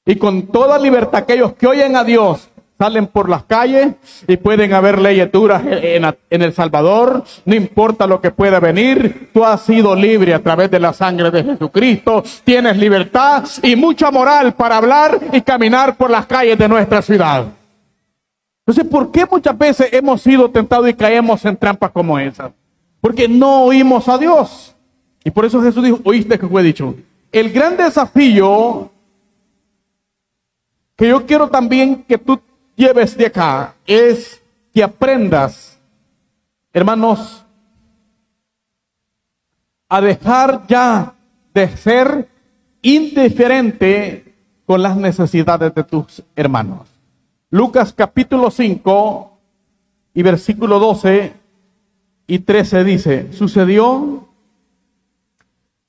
Y 0.05 0.17
con 0.17 0.43
toda 0.43 0.77
libertad 0.77 1.23
aquellos 1.23 1.53
que 1.53 1.65
oyen 1.65 1.95
a 1.95 2.03
Dios 2.03 2.47
salen 2.77 3.07
por 3.07 3.27
las 3.27 3.43
calles 3.45 3.95
y 4.27 4.37
pueden 4.37 4.71
haber 4.73 4.99
leyes 4.99 5.31
duras 5.31 5.63
en, 5.65 6.05
en, 6.29 6.41
El 6.43 6.53
Salvador, 6.53 7.23
no 7.43 7.55
importa 7.55 8.05
lo 8.05 8.21
que 8.21 8.29
pueda 8.29 8.59
venir, 8.59 9.31
tú 9.33 9.43
has 9.43 9.61
sido 9.61 9.95
libre 9.95 10.35
a 10.35 10.43
través 10.43 10.69
de 10.69 10.79
la 10.79 10.93
sangre 10.93 11.31
de 11.31 11.43
Jesucristo, 11.43 12.23
tienes 12.43 12.77
libertad 12.77 13.45
y 13.63 13.75
mucha 13.75 14.11
moral 14.11 14.53
para 14.53 14.77
hablar 14.77 15.19
y 15.33 15.41
caminar 15.41 15.97
por 15.97 16.11
las 16.11 16.27
calles 16.27 16.59
de 16.59 16.69
nuestra 16.69 17.01
ciudad. 17.01 17.47
Entonces, 18.67 18.85
¿por 18.85 19.11
qué 19.11 19.25
muchas 19.25 19.57
veces 19.57 19.91
hemos 19.91 20.21
sido 20.21 20.51
tentados 20.51 20.87
y 20.87 20.93
caemos 20.93 21.43
en 21.45 21.57
trampas 21.57 21.89
como 21.89 22.19
esas? 22.19 22.51
Porque 23.01 23.27
no 23.27 23.63
oímos 23.63 24.07
a 24.07 24.17
Dios. 24.17 24.75
Y 25.23 25.31
por 25.31 25.45
eso 25.45 25.61
Jesús 25.61 25.83
dijo, 25.83 25.99
oíste 26.03 26.39
que 26.39 26.47
fue 26.47 26.63
dicho. 26.63 26.95
El 27.31 27.51
gran 27.51 27.77
desafío 27.77 28.91
que 30.95 31.07
yo 31.07 31.25
quiero 31.25 31.49
también 31.49 32.03
que 32.03 32.17
tú 32.17 32.39
lleves 32.75 33.15
de 33.15 33.27
acá 33.27 33.75
es 33.85 34.41
que 34.73 34.83
aprendas, 34.83 35.79
hermanos, 36.73 37.45
a 39.87 40.01
dejar 40.01 40.67
ya 40.67 41.15
de 41.53 41.77
ser 41.77 42.27
indiferente 42.81 44.35
con 44.65 44.81
las 44.81 44.95
necesidades 44.97 45.73
de 45.73 45.83
tus 45.83 46.23
hermanos. 46.35 46.89
Lucas 47.49 47.93
capítulo 47.93 48.51
5 48.51 49.39
y 50.13 50.21
versículo 50.21 50.79
12 50.79 51.33
y 52.29 52.39
13 52.39 52.83
dice, 52.83 53.33
sucedió 53.33 54.27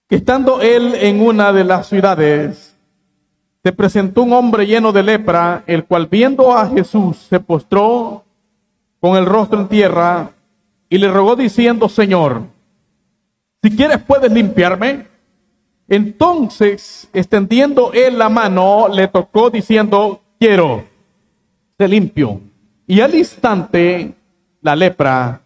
que 0.09 0.17
estando 0.17 0.63
él 0.63 0.95
en 0.95 1.21
una 1.21 1.53
de 1.53 1.65
las 1.65 1.87
ciudades, 1.87 2.75
se 3.63 3.73
presentó 3.73 4.23
un 4.23 4.33
hombre 4.33 4.67
lleno 4.67 4.91
de 4.91 5.03
lepra, 5.03 5.63
el 5.67 5.85
cual 5.85 6.07
viendo 6.11 6.57
a 6.57 6.67
Jesús 6.67 7.19
se 7.29 7.41
postró 7.41 8.25
con 9.01 9.19
el 9.19 9.27
rostro 9.27 9.61
en 9.61 9.69
tierra 9.69 10.31
y 10.89 10.97
le 10.97 11.11
rogó 11.11 11.37
diciendo, 11.37 11.91
Señor, 11.91 12.45
si 13.63 13.77
quieres 13.77 13.99
puedes 13.99 14.33
limpiarme. 14.33 15.09
Entonces, 15.89 17.07
extendiendo 17.13 17.93
él 17.93 18.17
la 18.17 18.31
mano, 18.31 18.89
le 18.89 19.09
tocó 19.09 19.51
diciendo, 19.51 20.23
quiero, 20.39 20.85
se 21.77 21.87
limpio. 21.87 22.41
Y 22.87 23.01
al 23.03 23.15
instante 23.15 24.15
la 24.63 24.75
lepra 24.75 25.40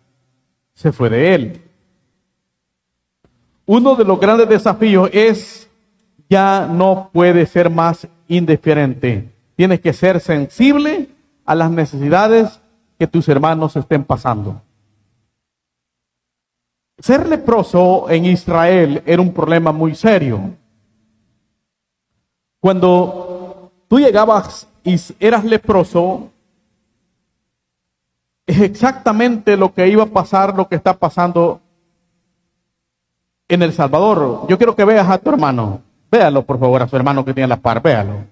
se 0.84 0.92
fue 0.92 1.08
de 1.08 1.34
él. 1.34 1.62
Uno 3.64 3.96
de 3.96 4.04
los 4.04 4.20
grandes 4.20 4.46
desafíos 4.46 5.08
es 5.14 5.66
ya 6.28 6.68
no 6.70 7.08
puede 7.10 7.46
ser 7.46 7.70
más 7.70 8.06
indiferente. 8.28 9.30
Tienes 9.56 9.80
que 9.80 9.94
ser 9.94 10.20
sensible 10.20 11.08
a 11.46 11.54
las 11.54 11.70
necesidades 11.70 12.60
que 12.98 13.06
tus 13.06 13.26
hermanos 13.30 13.74
estén 13.76 14.04
pasando. 14.04 14.60
Ser 16.98 17.26
leproso 17.30 18.10
en 18.10 18.26
Israel 18.26 19.02
era 19.06 19.22
un 19.22 19.32
problema 19.32 19.72
muy 19.72 19.94
serio. 19.94 20.50
Cuando 22.60 23.72
tú 23.88 23.98
llegabas 23.98 24.68
y 24.84 24.96
eras 25.18 25.46
leproso, 25.46 26.30
es 28.46 28.60
exactamente 28.60 29.56
lo 29.56 29.72
que 29.72 29.88
iba 29.88 30.02
a 30.02 30.06
pasar, 30.06 30.54
lo 30.54 30.68
que 30.68 30.76
está 30.76 30.94
pasando 30.94 31.60
en 33.48 33.62
El 33.62 33.72
Salvador. 33.72 34.46
Yo 34.48 34.58
quiero 34.58 34.76
que 34.76 34.84
veas 34.84 35.08
a 35.08 35.18
tu 35.18 35.30
hermano. 35.30 35.80
Véalo, 36.10 36.42
por 36.42 36.58
favor, 36.58 36.82
a 36.82 36.88
su 36.88 36.96
hermano 36.96 37.24
que 37.24 37.34
tiene 37.34 37.48
la 37.48 37.56
par. 37.56 37.82
Véalo. 37.82 38.24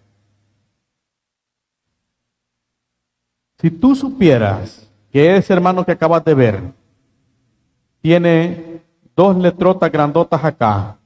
Si 3.58 3.70
tú 3.70 3.94
supieras 3.94 4.88
que 5.10 5.36
ese 5.36 5.52
hermano 5.52 5.84
que 5.84 5.92
acabas 5.92 6.24
de 6.24 6.34
ver 6.34 6.62
tiene 8.00 8.82
dos 9.14 9.36
letrotas 9.36 9.90
grandotas 9.92 10.44
acá 10.44 10.96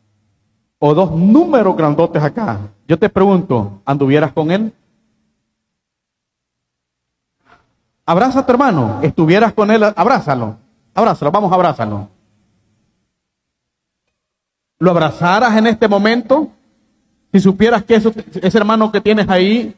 o 0.79 0.95
dos 0.95 1.11
números 1.13 1.77
grandotes 1.77 2.23
acá, 2.23 2.61
yo 2.89 2.99
te 2.99 3.09
pregunto, 3.09 3.81
¿anduvieras 3.85 4.33
con 4.33 4.51
él? 4.51 4.73
Abraza 8.07 8.39
a 8.39 8.47
tu 8.47 8.53
hermano, 8.53 9.01
estuvieras 9.03 9.53
con 9.53 9.69
él, 9.69 9.83
abrázalo, 9.83 10.57
abrázalo, 10.95 11.33
vamos, 11.33 11.53
abrázalo. 11.53 12.09
¿Lo 14.79 14.91
abrazaras 14.93 15.57
en 15.57 15.67
este 15.67 15.89
momento? 15.89 16.49
Si 17.33 17.41
supieras 17.41 17.83
que 17.83 17.97
eso, 17.97 18.13
ese 18.41 18.59
hermano 18.59 18.93
que 18.93 19.01
tienes 19.01 19.29
ahí, 19.29 19.75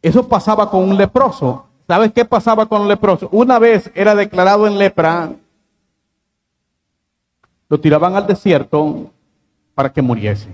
eso 0.00 0.26
pasaba 0.26 0.70
con 0.70 0.88
un 0.88 0.96
leproso. 0.96 1.66
¿Sabes 1.86 2.12
qué 2.12 2.24
pasaba 2.24 2.66
con 2.66 2.82
un 2.82 2.88
leproso? 2.88 3.28
Una 3.32 3.58
vez 3.58 3.90
era 3.94 4.14
declarado 4.14 4.66
en 4.66 4.78
lepra, 4.78 5.32
lo 7.68 7.80
tiraban 7.80 8.16
al 8.16 8.26
desierto 8.26 9.10
para 9.74 9.92
que 9.92 10.00
muriese. 10.02 10.48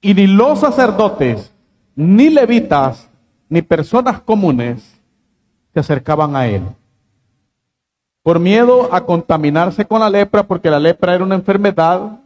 Y 0.00 0.14
ni 0.14 0.26
los 0.26 0.60
sacerdotes, 0.60 1.51
ni 1.94 2.30
levitas, 2.30 3.08
ni 3.48 3.62
personas 3.62 4.20
comunes 4.20 5.00
se 5.72 5.80
acercaban 5.80 6.36
a 6.36 6.46
él 6.46 6.62
por 8.22 8.38
miedo 8.38 8.94
a 8.94 9.04
contaminarse 9.04 9.84
con 9.84 10.00
la 10.00 10.08
lepra, 10.08 10.44
porque 10.44 10.70
la 10.70 10.78
lepra 10.78 11.14
era 11.14 11.24
una 11.24 11.34
enfermedad 11.34 12.20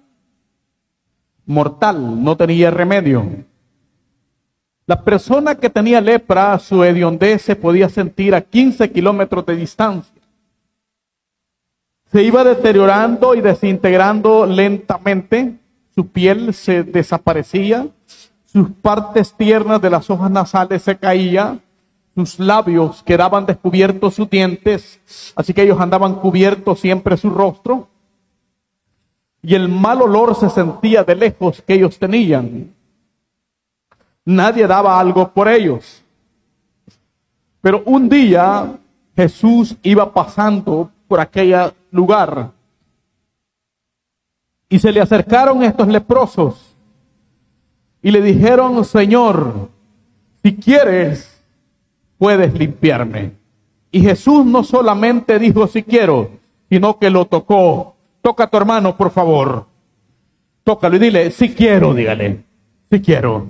mortal, 1.47 2.23
no 2.23 2.37
tenía 2.37 2.71
remedio. 2.71 3.25
La 4.87 5.03
persona 5.03 5.55
que 5.55 5.71
tenía 5.71 6.01
lepra, 6.01 6.59
su 6.59 6.85
hediondez 6.85 7.43
se 7.43 7.57
podía 7.57 7.89
sentir 7.89 8.35
a 8.35 8.41
15 8.41 8.93
kilómetros 8.93 9.45
de 9.47 9.57
distancia. 9.57 10.15
Se 12.13 12.23
iba 12.23 12.45
deteriorando 12.45 13.35
y 13.35 13.41
desintegrando 13.41 14.47
lentamente, 14.47 15.55
su 15.95 16.07
piel 16.09 16.55
se 16.55 16.85
desaparecía, 16.85 17.89
sus 18.47 18.71
partes 18.71 19.35
tiernas 19.35 19.81
de 19.81 19.91
las 19.91 20.09
hojas 20.09 20.31
nasales 20.31 20.83
se 20.83 20.97
caían, 20.97 21.61
sus 22.15 22.39
labios 22.39 23.03
quedaban 23.03 23.45
descubiertos 23.45 24.15
sus 24.15 24.31
dientes, 24.31 25.01
así 25.37 25.53
que 25.53 25.63
ellos 25.63 25.81
andaban 25.81 26.15
cubiertos 26.15 26.81
siempre 26.81 27.17
su 27.17 27.29
rostro. 27.31 27.89
Y 29.43 29.55
el 29.55 29.69
mal 29.69 30.01
olor 30.03 30.35
se 30.35 30.49
sentía 30.49 31.05
de 31.05 31.15
lejos 31.15 31.63
que 31.63 31.75
ellos 31.75 31.99
tenían. 31.99 32.75
Nadie 34.25 34.67
daba 34.67 34.99
algo 34.99 35.29
por 35.29 35.47
ellos. 35.47 36.03
Pero 37.61 37.83
un 37.85 38.09
día 38.09 38.79
Jesús 39.15 39.77
iba 39.83 40.13
pasando 40.13 40.91
por 41.07 41.21
aquel 41.21 41.73
lugar 41.91 42.51
y 44.69 44.79
se 44.79 44.91
le 44.91 45.01
acercaron 45.01 45.63
estos 45.63 45.87
leprosos 45.87 46.66
y 48.07 48.13
le 48.13 48.23
dijeron, 48.23 48.85
Señor, 48.85 49.69
si 50.41 50.55
quieres, 50.55 51.43
puedes 52.19 52.55
limpiarme. 52.55 53.33
Y 53.91 54.01
Jesús 54.01 54.47
no 54.47 54.63
solamente 54.63 55.41
dijo 55.41 55.67
si 55.67 55.83
quiero, 55.83 56.31
sino 56.71 57.01
que 57.01 57.11
lo 57.11 57.25
tocó. 57.25 57.97
Toca 58.23 58.45
a 58.45 58.47
tu 58.47 58.59
hermano, 58.59 58.97
por 58.97 59.11
favor. 59.11 59.67
Tócalo 60.63 60.95
y 60.95 60.99
dile, 61.01 61.33
si 61.33 61.53
quiero, 61.53 61.95
dígale, 61.95 62.45
si 62.89 63.01
quiero. 63.01 63.49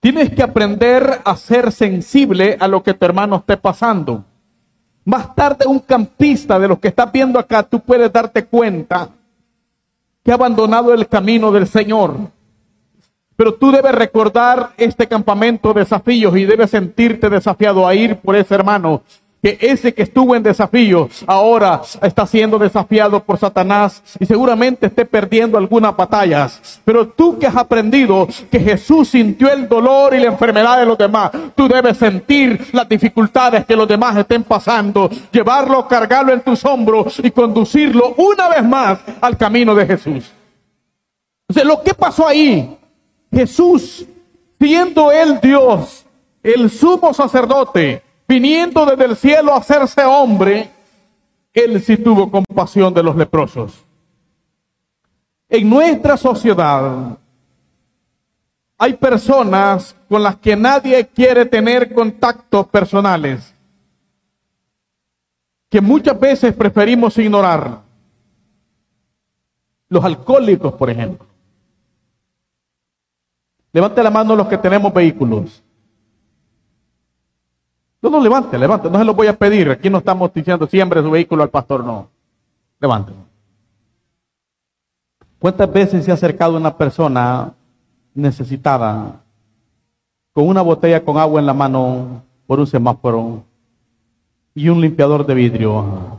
Tienes 0.00 0.30
que 0.30 0.42
aprender 0.42 1.20
a 1.22 1.36
ser 1.36 1.70
sensible 1.70 2.56
a 2.58 2.66
lo 2.66 2.82
que 2.82 2.94
tu 2.94 3.04
hermano 3.04 3.36
esté 3.36 3.58
pasando. 3.58 4.24
Más 5.04 5.34
tarde 5.34 5.66
un 5.66 5.80
campista 5.80 6.58
de 6.58 6.68
los 6.68 6.78
que 6.78 6.88
está 6.88 7.04
viendo 7.04 7.38
acá, 7.38 7.62
tú 7.62 7.78
puedes 7.78 8.10
darte 8.10 8.46
cuenta 8.46 9.10
que 10.24 10.30
ha 10.30 10.34
abandonado 10.34 10.92
el 10.92 11.08
camino 11.08 11.50
del 11.50 11.66
Señor 11.66 12.30
pero 13.40 13.54
tú 13.54 13.72
debes 13.72 13.94
recordar 13.94 14.74
este 14.76 15.08
campamento 15.08 15.72
de 15.72 15.80
desafíos 15.80 16.36
y 16.36 16.44
debes 16.44 16.72
sentirte 16.72 17.30
desafiado 17.30 17.86
a 17.86 17.94
ir 17.94 18.16
por 18.16 18.36
ese 18.36 18.54
hermano. 18.54 19.02
Que 19.42 19.56
ese 19.60 19.94
que 19.94 20.02
estuvo 20.02 20.36
en 20.36 20.42
desafío 20.42 21.08
ahora 21.26 21.80
está 22.02 22.26
siendo 22.26 22.58
desafiado 22.58 23.22
por 23.22 23.38
Satanás 23.38 24.02
y 24.18 24.26
seguramente 24.26 24.86
esté 24.86 25.06
perdiendo 25.06 25.56
algunas 25.56 25.96
batallas. 25.96 26.80
Pero 26.84 27.08
tú 27.08 27.38
que 27.38 27.46
has 27.46 27.56
aprendido 27.56 28.28
que 28.50 28.60
Jesús 28.60 29.08
sintió 29.08 29.50
el 29.50 29.66
dolor 29.66 30.14
y 30.14 30.20
la 30.20 30.26
enfermedad 30.26 30.78
de 30.78 30.86
los 30.86 30.98
demás, 30.98 31.30
tú 31.54 31.68
debes 31.68 31.96
sentir 31.96 32.66
las 32.72 32.88
dificultades 32.88 33.64
que 33.64 33.76
los 33.76 33.88
demás 33.88 34.16
estén 34.16 34.44
pasando, 34.44 35.08
llevarlo, 35.32 35.88
cargarlo 35.88 36.32
en 36.34 36.42
tus 36.42 36.62
hombros 36.66 37.20
y 37.24 37.30
conducirlo 37.30 38.14
una 38.18 38.48
vez 38.48 38.62
más 38.62 38.98
al 39.22 39.38
camino 39.38 39.74
de 39.74 39.86
Jesús. 39.86 40.30
Entonces, 41.48 41.66
lo 41.66 41.82
que 41.82 41.94
pasó 41.94 42.28
ahí 42.28 42.76
Jesús, 43.32 44.04
siendo 44.58 45.12
él 45.12 45.38
Dios, 45.40 46.04
el 46.42 46.70
sumo 46.70 47.14
sacerdote, 47.14 48.02
viniendo 48.30 48.86
desde 48.86 49.06
el 49.06 49.16
cielo 49.16 49.52
a 49.52 49.56
hacerse 49.56 50.04
hombre, 50.04 50.70
él 51.52 51.82
sí 51.82 51.96
tuvo 51.96 52.30
compasión 52.30 52.94
de 52.94 53.02
los 53.02 53.16
leprosos. 53.16 53.84
En 55.48 55.68
nuestra 55.68 56.16
sociedad 56.16 57.18
hay 58.78 58.92
personas 58.94 59.96
con 60.08 60.22
las 60.22 60.36
que 60.36 60.54
nadie 60.54 61.08
quiere 61.08 61.44
tener 61.44 61.92
contactos 61.92 62.68
personales, 62.68 63.52
que 65.68 65.80
muchas 65.80 66.18
veces 66.20 66.54
preferimos 66.54 67.18
ignorar. 67.18 67.80
Los 69.88 70.04
alcohólicos, 70.04 70.72
por 70.74 70.88
ejemplo. 70.88 71.26
Levante 73.72 74.00
la 74.04 74.10
mano 74.10 74.36
los 74.36 74.46
que 74.46 74.56
tenemos 74.56 74.94
vehículos. 74.94 75.64
No, 78.02 78.08
no, 78.08 78.20
levante, 78.20 78.58
levante. 78.58 78.90
No 78.90 78.98
se 78.98 79.04
lo 79.04 79.14
voy 79.14 79.26
a 79.26 79.36
pedir. 79.36 79.70
Aquí 79.70 79.90
no 79.90 79.98
estamos 79.98 80.32
diciendo 80.32 80.66
siempre 80.66 81.02
su 81.02 81.10
vehículo 81.10 81.42
al 81.42 81.50
pastor, 81.50 81.84
no. 81.84 82.08
Levante. 82.80 83.12
¿Cuántas 85.38 85.72
veces 85.72 86.04
se 86.04 86.10
ha 86.10 86.14
acercado 86.14 86.56
una 86.56 86.76
persona 86.76 87.52
necesitada 88.14 89.22
con 90.32 90.48
una 90.48 90.62
botella 90.62 91.04
con 91.04 91.16
agua 91.18 91.40
en 91.40 91.46
la 91.46 91.54
mano 91.54 92.22
por 92.46 92.60
un 92.60 92.66
semáforo 92.66 93.42
y 94.54 94.68
un 94.68 94.80
limpiador 94.80 95.26
de 95.26 95.34
vidrio? 95.34 96.18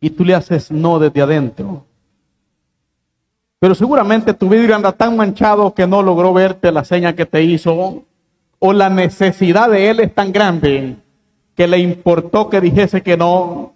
Y 0.00 0.10
tú 0.10 0.24
le 0.24 0.34
haces 0.34 0.70
no 0.70 0.98
desde 0.98 1.22
adentro. 1.22 1.86
Pero 3.58 3.74
seguramente 3.74 4.34
tu 4.34 4.48
vidrio 4.48 4.76
anda 4.76 4.92
tan 4.92 5.16
manchado 5.16 5.72
que 5.72 5.86
no 5.86 6.02
logró 6.02 6.34
verte 6.34 6.70
la 6.70 6.84
seña 6.84 7.14
que 7.14 7.24
te 7.26 7.42
hizo. 7.42 8.02
O 8.66 8.72
la 8.72 8.88
necesidad 8.88 9.68
de 9.68 9.90
él 9.90 10.00
es 10.00 10.14
tan 10.14 10.32
grande 10.32 10.96
que 11.54 11.68
le 11.68 11.78
importó 11.80 12.48
que 12.48 12.62
dijese 12.62 13.02
que 13.02 13.14
no. 13.14 13.74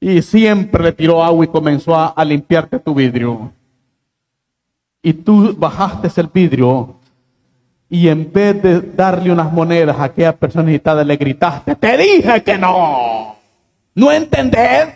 y 0.00 0.22
siempre 0.22 0.82
le 0.82 0.92
tiró 0.92 1.22
agua 1.22 1.44
y 1.44 1.48
comenzó 1.48 1.94
a, 1.94 2.24
limpiarte 2.24 2.78
tu 2.78 2.94
vidrio. 2.94 3.52
Y 5.02 5.12
tú 5.12 5.54
bajaste 5.58 6.08
el 6.22 6.28
vidrio 6.28 6.96
y 7.90 8.08
en 8.08 8.32
vez 8.32 8.62
de 8.62 8.80
darle 8.80 9.30
unas 9.30 9.52
monedas 9.52 9.98
a 9.98 10.04
aquella 10.04 10.34
persona 10.34 10.64
necesitada, 10.64 11.04
le 11.04 11.18
gritaste, 11.18 11.76
te 11.76 11.98
dije 11.98 12.42
que 12.42 12.56
no. 12.56 13.36
¿No 13.94 14.10
entendés? 14.10 14.88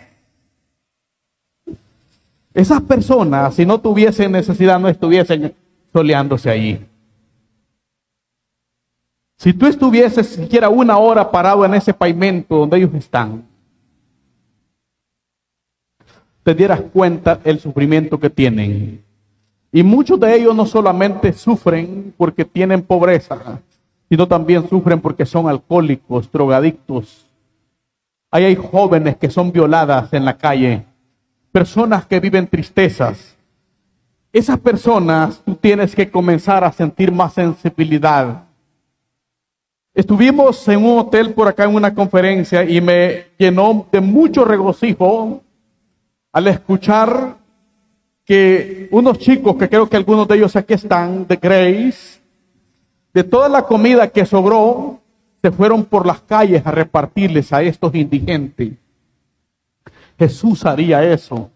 Esas 2.51 2.81
personas, 2.81 3.53
si 3.53 3.63
no 3.63 3.79
tuviesen 3.79 4.31
necesidad, 4.31 4.79
no 4.79 4.89
estuviesen 4.89 5.53
soleándose 5.93 6.49
allí. 6.49 6.79
Si 9.37 9.53
tú 9.53 9.65
estuvieses 9.65 10.27
siquiera 10.27 10.69
una 10.69 10.97
hora 10.97 11.29
parado 11.29 11.65
en 11.65 11.73
ese 11.73 11.93
pavimento 11.93 12.57
donde 12.57 12.77
ellos 12.77 12.93
están, 12.93 13.43
te 16.43 16.53
dieras 16.53 16.79
cuenta 16.93 17.39
el 17.43 17.59
sufrimiento 17.59 18.19
que 18.19 18.29
tienen. 18.29 19.03
Y 19.71 19.83
muchos 19.83 20.19
de 20.19 20.35
ellos 20.35 20.55
no 20.55 20.65
solamente 20.65 21.33
sufren 21.33 22.13
porque 22.15 22.45
tienen 22.45 22.81
pobreza, 22.81 23.59
sino 24.07 24.27
también 24.27 24.69
sufren 24.69 25.01
porque 25.01 25.25
son 25.25 25.49
alcohólicos, 25.49 26.31
drogadictos. 26.31 27.25
Ahí 28.31 28.45
hay 28.45 28.55
jóvenes 28.55 29.17
que 29.17 29.29
son 29.29 29.51
violadas 29.51 30.13
en 30.13 30.23
la 30.23 30.37
calle, 30.37 30.85
personas 31.51 32.05
que 32.05 32.19
viven 32.19 32.47
tristezas. 32.47 33.35
Esas 34.31 34.59
personas 34.59 35.41
tú 35.43 35.55
tienes 35.55 35.95
que 35.95 36.09
comenzar 36.09 36.63
a 36.63 36.71
sentir 36.71 37.11
más 37.11 37.33
sensibilidad. 37.33 38.44
Estuvimos 39.95 40.67
en 40.67 40.85
un 40.85 40.99
hotel 40.99 41.33
por 41.33 41.47
acá 41.47 41.63
en 41.63 41.73
una 41.73 41.95
conferencia 41.95 42.65
y 42.65 42.81
me 42.81 43.27
llenó 43.37 43.87
de 43.89 44.01
mucho 44.01 44.43
regocijo 44.43 45.41
al 46.33 46.47
escuchar 46.49 47.37
que 48.25 48.89
unos 48.91 49.17
chicos, 49.19 49.55
que 49.55 49.69
creo 49.69 49.87
que 49.87 49.95
algunos 49.95 50.27
de 50.27 50.35
ellos 50.35 50.53
aquí 50.57 50.73
están, 50.73 51.25
de 51.25 51.37
Grace, 51.37 52.19
de 53.13 53.23
toda 53.23 53.47
la 53.47 53.61
comida 53.61 54.09
que 54.09 54.25
sobró, 54.25 54.99
se 55.41 55.49
fueron 55.49 55.85
por 55.85 56.05
las 56.05 56.19
calles 56.19 56.67
a 56.67 56.71
repartirles 56.71 57.53
a 57.53 57.61
estos 57.61 57.95
indigentes. 57.95 58.73
Jesús 60.19 60.65
haría 60.65 61.05
eso. 61.05 61.49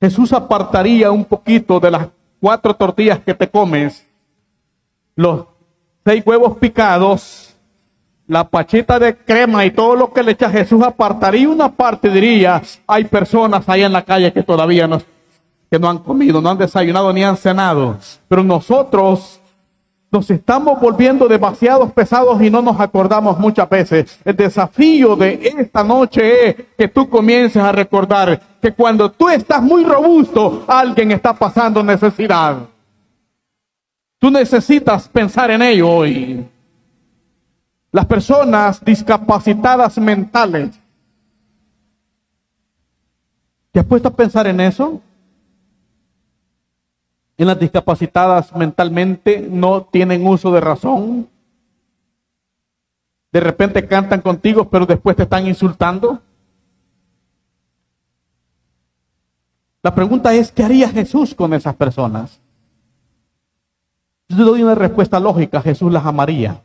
Jesús 0.00 0.32
apartaría 0.32 1.10
un 1.10 1.26
poquito 1.26 1.78
de 1.78 1.90
las 1.90 2.08
cuatro 2.40 2.74
tortillas 2.74 3.18
que 3.20 3.34
te 3.34 3.50
comes, 3.50 4.06
los 5.14 5.44
seis 6.08 6.22
huevos 6.24 6.56
picados, 6.56 7.54
la 8.26 8.48
pachita 8.48 8.98
de 8.98 9.14
crema 9.14 9.66
y 9.66 9.70
todo 9.70 9.94
lo 9.94 10.10
que 10.10 10.22
le 10.22 10.32
echa 10.32 10.48
Jesús 10.48 10.82
apartaría 10.82 11.46
una 11.46 11.70
parte, 11.70 12.08
diría, 12.08 12.62
hay 12.86 13.04
personas 13.04 13.68
ahí 13.68 13.82
en 13.82 13.92
la 13.92 14.02
calle 14.02 14.32
que 14.32 14.42
todavía 14.42 14.88
no 14.88 15.02
que 15.70 15.78
no 15.78 15.90
han 15.90 15.98
comido, 15.98 16.40
no 16.40 16.48
han 16.48 16.56
desayunado 16.56 17.12
ni 17.12 17.22
han 17.22 17.36
cenado. 17.36 17.98
Pero 18.26 18.42
nosotros 18.42 19.38
nos 20.10 20.30
estamos 20.30 20.80
volviendo 20.80 21.28
demasiados 21.28 21.92
pesados 21.92 22.40
y 22.40 22.48
no 22.48 22.62
nos 22.62 22.80
acordamos 22.80 23.38
muchas 23.38 23.68
veces. 23.68 24.18
El 24.24 24.34
desafío 24.34 25.14
de 25.14 25.52
esta 25.58 25.84
noche 25.84 26.48
es 26.48 26.56
que 26.78 26.88
tú 26.88 27.06
comiences 27.10 27.62
a 27.62 27.70
recordar 27.70 28.40
que 28.62 28.72
cuando 28.72 29.10
tú 29.10 29.28
estás 29.28 29.62
muy 29.62 29.84
robusto, 29.84 30.64
alguien 30.68 31.12
está 31.12 31.34
pasando 31.34 31.82
necesidad. 31.82 32.60
Tú 34.18 34.30
necesitas 34.30 35.08
pensar 35.08 35.50
en 35.50 35.62
ello 35.62 35.88
hoy. 35.88 36.48
Las 37.92 38.06
personas 38.06 38.84
discapacitadas 38.84 39.98
mentales. 39.98 40.78
¿Te 43.72 43.80
has 43.80 43.86
puesto 43.86 44.08
a 44.08 44.14
pensar 44.14 44.46
en 44.46 44.60
eso? 44.60 45.00
en 47.38 47.46
las 47.46 47.58
discapacitadas 47.58 48.54
mentalmente 48.54 49.40
no 49.48 49.82
tienen 49.84 50.26
uso 50.26 50.50
de 50.50 50.60
razón. 50.60 51.28
De 53.30 53.40
repente 53.40 53.86
cantan 53.86 54.20
contigo, 54.20 54.68
pero 54.68 54.84
después 54.84 55.16
te 55.16 55.22
están 55.22 55.46
insultando. 55.46 56.20
La 59.82 59.94
pregunta 59.94 60.34
es, 60.34 60.50
¿qué 60.50 60.64
haría 60.64 60.88
Jesús 60.88 61.32
con 61.32 61.54
esas 61.54 61.76
personas? 61.76 62.40
Yo 64.28 64.44
doy 64.44 64.62
una 64.62 64.74
respuesta 64.74 65.18
lógica, 65.18 65.62
Jesús 65.62 65.92
las 65.92 66.04
amaría. 66.04 66.62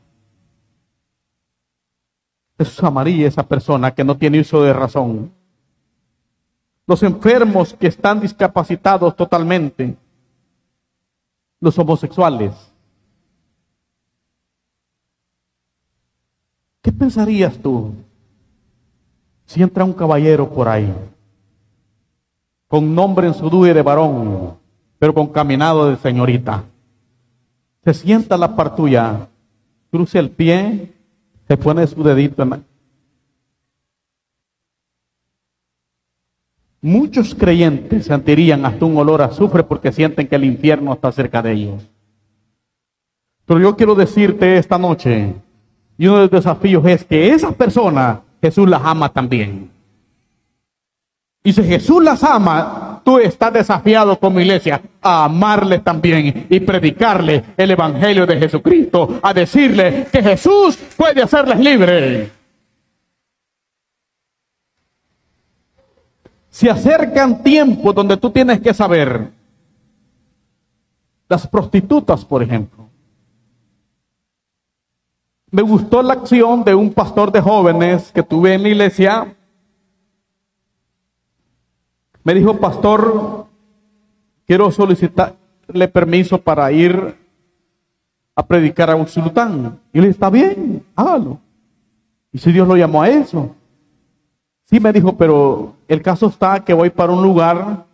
Jesús 2.58 2.84
amaría 2.84 3.26
a 3.26 3.30
esa 3.30 3.44
persona 3.44 3.94
que 3.94 4.04
no 4.04 4.18
tiene 4.18 4.42
uso 4.42 4.62
de 4.62 4.74
razón. 4.74 5.32
Los 6.86 7.02
enfermos 7.04 7.74
que 7.74 7.88
están 7.88 8.20
discapacitados 8.20 9.16
totalmente 9.16 9.96
los 11.64 11.80
homosexuales. 11.80 12.52
¿Qué 16.82 16.92
pensarías 16.92 17.58
tú 17.58 17.94
si 19.46 19.64
entra 19.64 19.86
un 19.86 19.94
caballero 19.94 20.50
por 20.50 20.68
ahí, 20.68 20.94
con 22.68 22.94
nombre 22.94 23.28
en 23.28 23.34
su 23.34 23.50
dúe 23.50 23.74
de 23.74 23.82
varón, 23.82 24.58
pero 25.00 25.14
con 25.14 25.28
caminado 25.28 25.90
de 25.90 25.96
señorita? 25.96 26.66
Se 27.84 27.94
sienta 27.94 28.38
la 28.38 28.56
par 28.56 28.76
tuya, 28.76 29.28
cruce 29.92 30.18
el 30.20 30.30
pie, 30.30 30.94
se 31.48 31.58
pone 31.58 31.86
su 31.88 32.02
dedito 32.04 32.42
en 32.44 32.66
Muchos 36.82 37.34
creyentes 37.34 38.06
sentirían 38.06 38.66
hasta 38.66 38.84
un 38.86 38.98
olor 38.98 39.22
a 39.22 39.26
azufre 39.26 39.64
porque 39.64 39.92
sienten 39.92 40.28
que 40.28 40.36
el 40.36 40.44
infierno 40.44 40.94
está 40.94 41.12
cerca 41.14 41.42
de 41.42 41.54
ellos. 41.54 41.90
Pero 43.46 43.60
yo 43.60 43.76
quiero 43.76 43.96
decirte 43.96 44.58
esta 44.58 44.78
noche, 44.78 45.34
y 45.98 46.08
uno 46.08 46.18
de 46.18 46.22
los 46.24 46.32
desafíos 46.32 46.86
es 46.86 47.06
que 47.06 47.30
esas 47.30 47.54
personas 47.56 48.20
Jesús 48.42 48.68
las 48.68 48.82
ama 48.84 49.08
también. 49.08 49.72
Y 51.44 51.54
si 51.54 51.64
Jesús 51.64 52.04
las 52.04 52.22
ama, 52.24 52.93
tú 53.04 53.20
estás 53.20 53.54
desafiado 53.54 54.18
como 54.18 54.40
iglesia 54.40 54.82
a 55.02 55.26
amarles 55.26 55.84
también 55.84 56.48
y 56.50 56.60
predicarle 56.60 57.44
el 57.58 57.72
Evangelio 57.72 58.26
de 58.26 58.40
Jesucristo, 58.40 59.20
a 59.22 59.34
decirle 59.34 60.08
que 60.12 60.24
Jesús 60.24 60.78
puede 60.96 61.22
hacerles 61.22 61.60
libres. 61.60 62.32
Se 66.50 66.70
acercan 66.70 67.42
tiempos 67.42 67.96
donde 67.96 68.16
tú 68.18 68.30
tienes 68.30 68.62
que 68.62 68.74
saber. 68.74 69.32
Las 71.28 71.48
prostitutas, 71.48 72.24
por 72.24 72.44
ejemplo. 72.44 72.84
Me 75.50 75.62
gustó 75.62 76.02
la 76.02 76.14
acción 76.14 76.64
de 76.64 76.74
un 76.74 76.94
pastor 76.94 77.32
de 77.32 77.40
jóvenes 77.40 78.12
que 78.12 78.24
tuve 78.24 78.54
en 78.56 78.64
la 78.64 78.70
iglesia. 78.70 79.36
Me 82.24 82.34
dijo, 82.34 82.58
pastor, 82.58 83.48
quiero 84.46 84.72
solicitarle 84.72 85.88
permiso 85.92 86.38
para 86.38 86.72
ir 86.72 87.16
a 88.36 88.46
predicar 88.46 88.90
a 88.90 88.96
un 88.96 89.08
sultán. 89.08 89.80
Y 89.92 90.02
le 90.02 90.10
está 90.10 90.30
bien, 90.30 90.84
hágalo. 90.96 91.40
Y 92.32 92.38
si 92.38 92.52
Dios 92.52 92.68
lo 92.68 92.76
llamó 92.76 93.02
a 93.02 93.10
eso. 93.10 93.56
Sí 94.66 94.80
me 94.80 94.94
dijo, 94.94 95.16
pero 95.18 95.76
el 95.88 96.02
caso 96.02 96.28
está 96.28 96.64
que 96.64 96.74
voy 96.74 96.90
para 96.90 97.12
un 97.12 97.22
lugar 97.22 97.86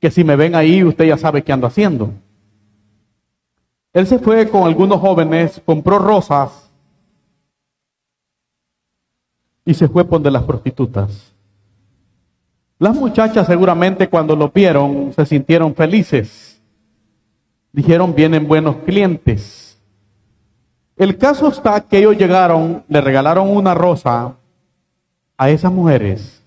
que 0.00 0.10
si 0.10 0.24
me 0.24 0.36
ven 0.36 0.54
ahí, 0.54 0.82
usted 0.82 1.06
ya 1.06 1.18
sabe 1.18 1.42
qué 1.42 1.52
ando 1.52 1.66
haciendo. 1.66 2.10
Él 3.92 4.06
se 4.06 4.18
fue 4.18 4.48
con 4.48 4.64
algunos 4.64 5.00
jóvenes, 5.00 5.60
compró 5.64 5.98
rosas 5.98 6.70
y 9.64 9.74
se 9.74 9.88
fue 9.88 10.04
por 10.04 10.20
de 10.20 10.30
las 10.30 10.44
prostitutas. 10.44 11.34
Las 12.78 12.94
muchachas 12.94 13.46
seguramente 13.46 14.08
cuando 14.08 14.36
lo 14.36 14.50
vieron 14.50 15.12
se 15.14 15.26
sintieron 15.26 15.74
felices. 15.74 16.62
Dijeron, 17.72 18.14
vienen 18.14 18.46
buenos 18.46 18.76
clientes. 18.76 19.80
El 20.96 21.16
caso 21.18 21.48
está 21.48 21.80
que 21.80 21.98
ellos 21.98 22.16
llegaron, 22.16 22.84
le 22.88 23.00
regalaron 23.00 23.48
una 23.48 23.74
rosa 23.74 24.36
a 25.36 25.50
esas 25.50 25.72
mujeres 25.72 26.42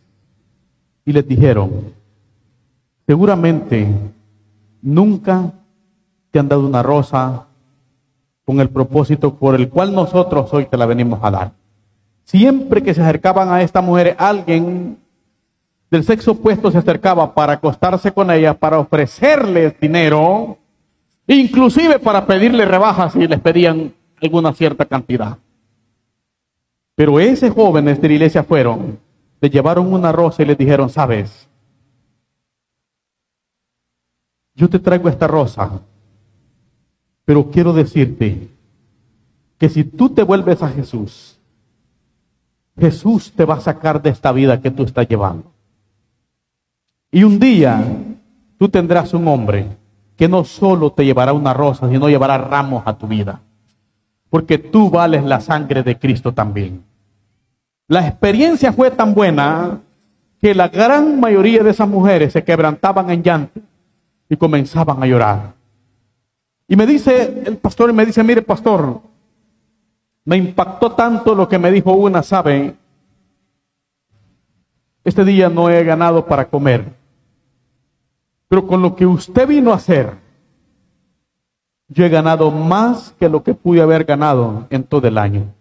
y 1.06 1.14
les 1.14 1.28
dijeron, 1.28 1.94
seguramente 3.06 3.88
nunca 4.82 5.54
te 6.32 6.40
han 6.40 6.48
dado 6.48 6.66
una 6.66 6.84
rosa 6.84 7.48
con 8.46 8.60
el 8.60 8.70
propósito 8.70 9.36
por 9.36 9.56
el 9.56 9.70
cual 9.70 9.94
nosotros 9.94 10.54
hoy 10.54 10.66
te 10.66 10.78
la 10.78 10.86
venimos 10.86 11.20
a 11.24 11.32
dar. 11.32 11.52
Siempre 12.24 12.82
que 12.82 12.94
se 12.94 13.02
acercaban 13.02 13.50
a 13.50 13.62
esta 13.62 13.82
mujer, 13.82 14.16
alguien 14.18 14.98
del 15.92 16.06
sexo 16.06 16.32
opuesto 16.32 16.72
se 16.72 16.78
acercaba 16.78 17.34
para 17.36 17.54
acostarse 17.54 18.14
con 18.14 18.32
ella, 18.32 18.58
para 18.58 18.80
ofrecerles 18.80 19.78
dinero, 19.80 20.58
inclusive 21.28 22.00
para 22.00 22.26
pedirle 22.26 22.66
rebajas 22.66 23.14
si 23.14 23.28
les 23.28 23.40
pedían 23.40 23.94
alguna 24.22 24.54
cierta 24.54 24.86
cantidad. 24.86 25.38
Pero 26.96 27.20
esos 27.20 27.52
jóvenes 27.52 28.02
de 28.02 28.08
la 28.08 28.14
iglesia 28.14 28.44
fueron 28.44 29.00
le 29.42 29.50
llevaron 29.50 29.92
una 29.92 30.12
rosa 30.12 30.44
y 30.44 30.46
le 30.46 30.56
dijeron, 30.56 30.90
sabes, 30.90 31.50
yo 34.54 34.70
te 34.70 34.78
traigo 34.78 35.10
esta 35.10 35.28
rosa, 35.28 35.82
pero 37.26 37.50
quiero 37.50 37.74
decirte 37.74 38.48
que 39.58 39.68
si 39.68 39.84
tú 39.84 40.10
te 40.10 40.22
vuelves 40.22 40.62
a 40.62 40.70
Jesús, 40.70 41.40
Jesús 42.78 43.32
te 43.36 43.46
va 43.46 43.56
a 43.56 43.62
sacar 43.62 44.02
de 44.02 44.12
esta 44.12 44.32
vida 44.32 44.62
que 44.62 44.70
tú 44.70 44.84
estás 44.84 45.08
llevando. 45.08 45.52
Y 47.12 47.24
un 47.24 47.40
día 47.40 47.84
tú 48.58 48.70
tendrás 48.70 49.14
un 49.14 49.28
hombre 49.28 49.68
que 50.16 50.28
no 50.28 50.44
solo 50.44 50.92
te 50.92 51.04
llevará 51.04 51.34
una 51.34 51.54
rosa, 51.54 51.90
sino 51.90 52.08
llevará 52.08 52.38
ramos 52.38 52.84
a 52.86 52.98
tu 52.98 53.08
vida. 53.08 53.42
Porque 54.30 54.58
tú 54.58 54.90
vales 54.90 55.24
la 55.24 55.42
sangre 55.42 55.84
de 55.84 56.00
Cristo 56.00 56.32
también. 56.34 56.84
La 57.88 58.08
experiencia 58.08 58.72
fue 58.72 58.92
tan 58.92 59.14
buena 59.14 59.82
que 60.40 60.56
la 60.56 60.70
gran 60.70 61.20
mayoría 61.20 61.64
de 61.64 61.72
esas 61.72 61.90
mujeres 61.90 62.34
se 62.34 62.44
quebrantaban 62.44 63.10
en 63.12 63.22
llanto 63.22 63.60
y 64.30 64.38
comenzaban 64.38 65.04
a 65.04 65.06
llorar. 65.06 65.54
Y 66.68 66.76
me 66.78 66.88
dice 66.88 67.44
el 67.46 67.58
pastor, 67.58 67.90
y 67.90 67.94
me 67.94 68.06
dice, 68.06 68.24
mire 68.24 68.42
pastor, 68.42 69.02
me 70.24 70.38
impactó 70.38 70.94
tanto 70.94 71.36
lo 71.36 71.50
que 71.50 71.60
me 71.60 71.70
dijo 71.70 71.92
una, 71.92 72.24
¿sabe? 72.24 72.76
Este 75.04 75.26
día 75.26 75.50
no 75.50 75.70
he 75.70 75.84
ganado 75.84 76.26
para 76.26 76.48
comer, 76.48 76.94
pero 78.52 78.68
con 78.68 78.82
lo 78.82 78.98
que 78.98 79.06
usted 79.06 79.48
vino 79.48 79.72
a 79.72 79.76
hacer, 79.76 80.12
yo 81.88 82.04
he 82.04 82.10
ganado 82.10 82.52
más 82.52 83.16
que 83.18 83.30
lo 83.30 83.44
que 83.44 83.54
pude 83.54 83.82
haber 83.82 84.04
ganado 84.04 84.68
en 84.70 84.84
todo 84.84 85.08
el 85.08 85.18
año, 85.18 85.54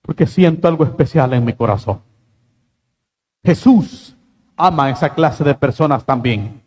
porque 0.00 0.26
siento 0.26 0.66
algo 0.66 0.84
especial 0.84 1.34
en 1.34 1.44
mi 1.44 1.52
corazón. 1.52 2.00
Jesús 3.44 4.16
ama 4.56 4.86
a 4.86 4.90
esa 4.92 5.10
clase 5.10 5.44
de 5.44 5.54
personas 5.54 6.02
también. 6.06 6.62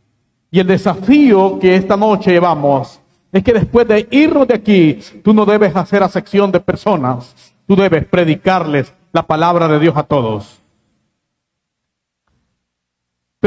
Y 0.51 0.59
el 0.59 0.67
desafío 0.67 1.57
que 1.57 1.75
esta 1.75 1.97
noche 1.97 2.29
llevamos 2.29 3.01
es 3.31 3.43
que 3.43 3.53
después 3.53 3.87
de 3.87 4.07
irnos 4.11 4.47
de 4.47 4.53
aquí, 4.53 4.99
tú 5.23 5.33
no 5.33 5.47
debes 5.47 5.75
hacer 5.75 6.03
acepción 6.03 6.51
de 6.51 6.59
personas, 6.59 7.55
tú 7.65 7.75
debes 7.75 8.05
predicarles 8.05 8.93
la 9.11 9.25
palabra 9.25 9.67
de 9.67 9.79
Dios 9.79 9.97
a 9.97 10.03
todos. 10.03 10.61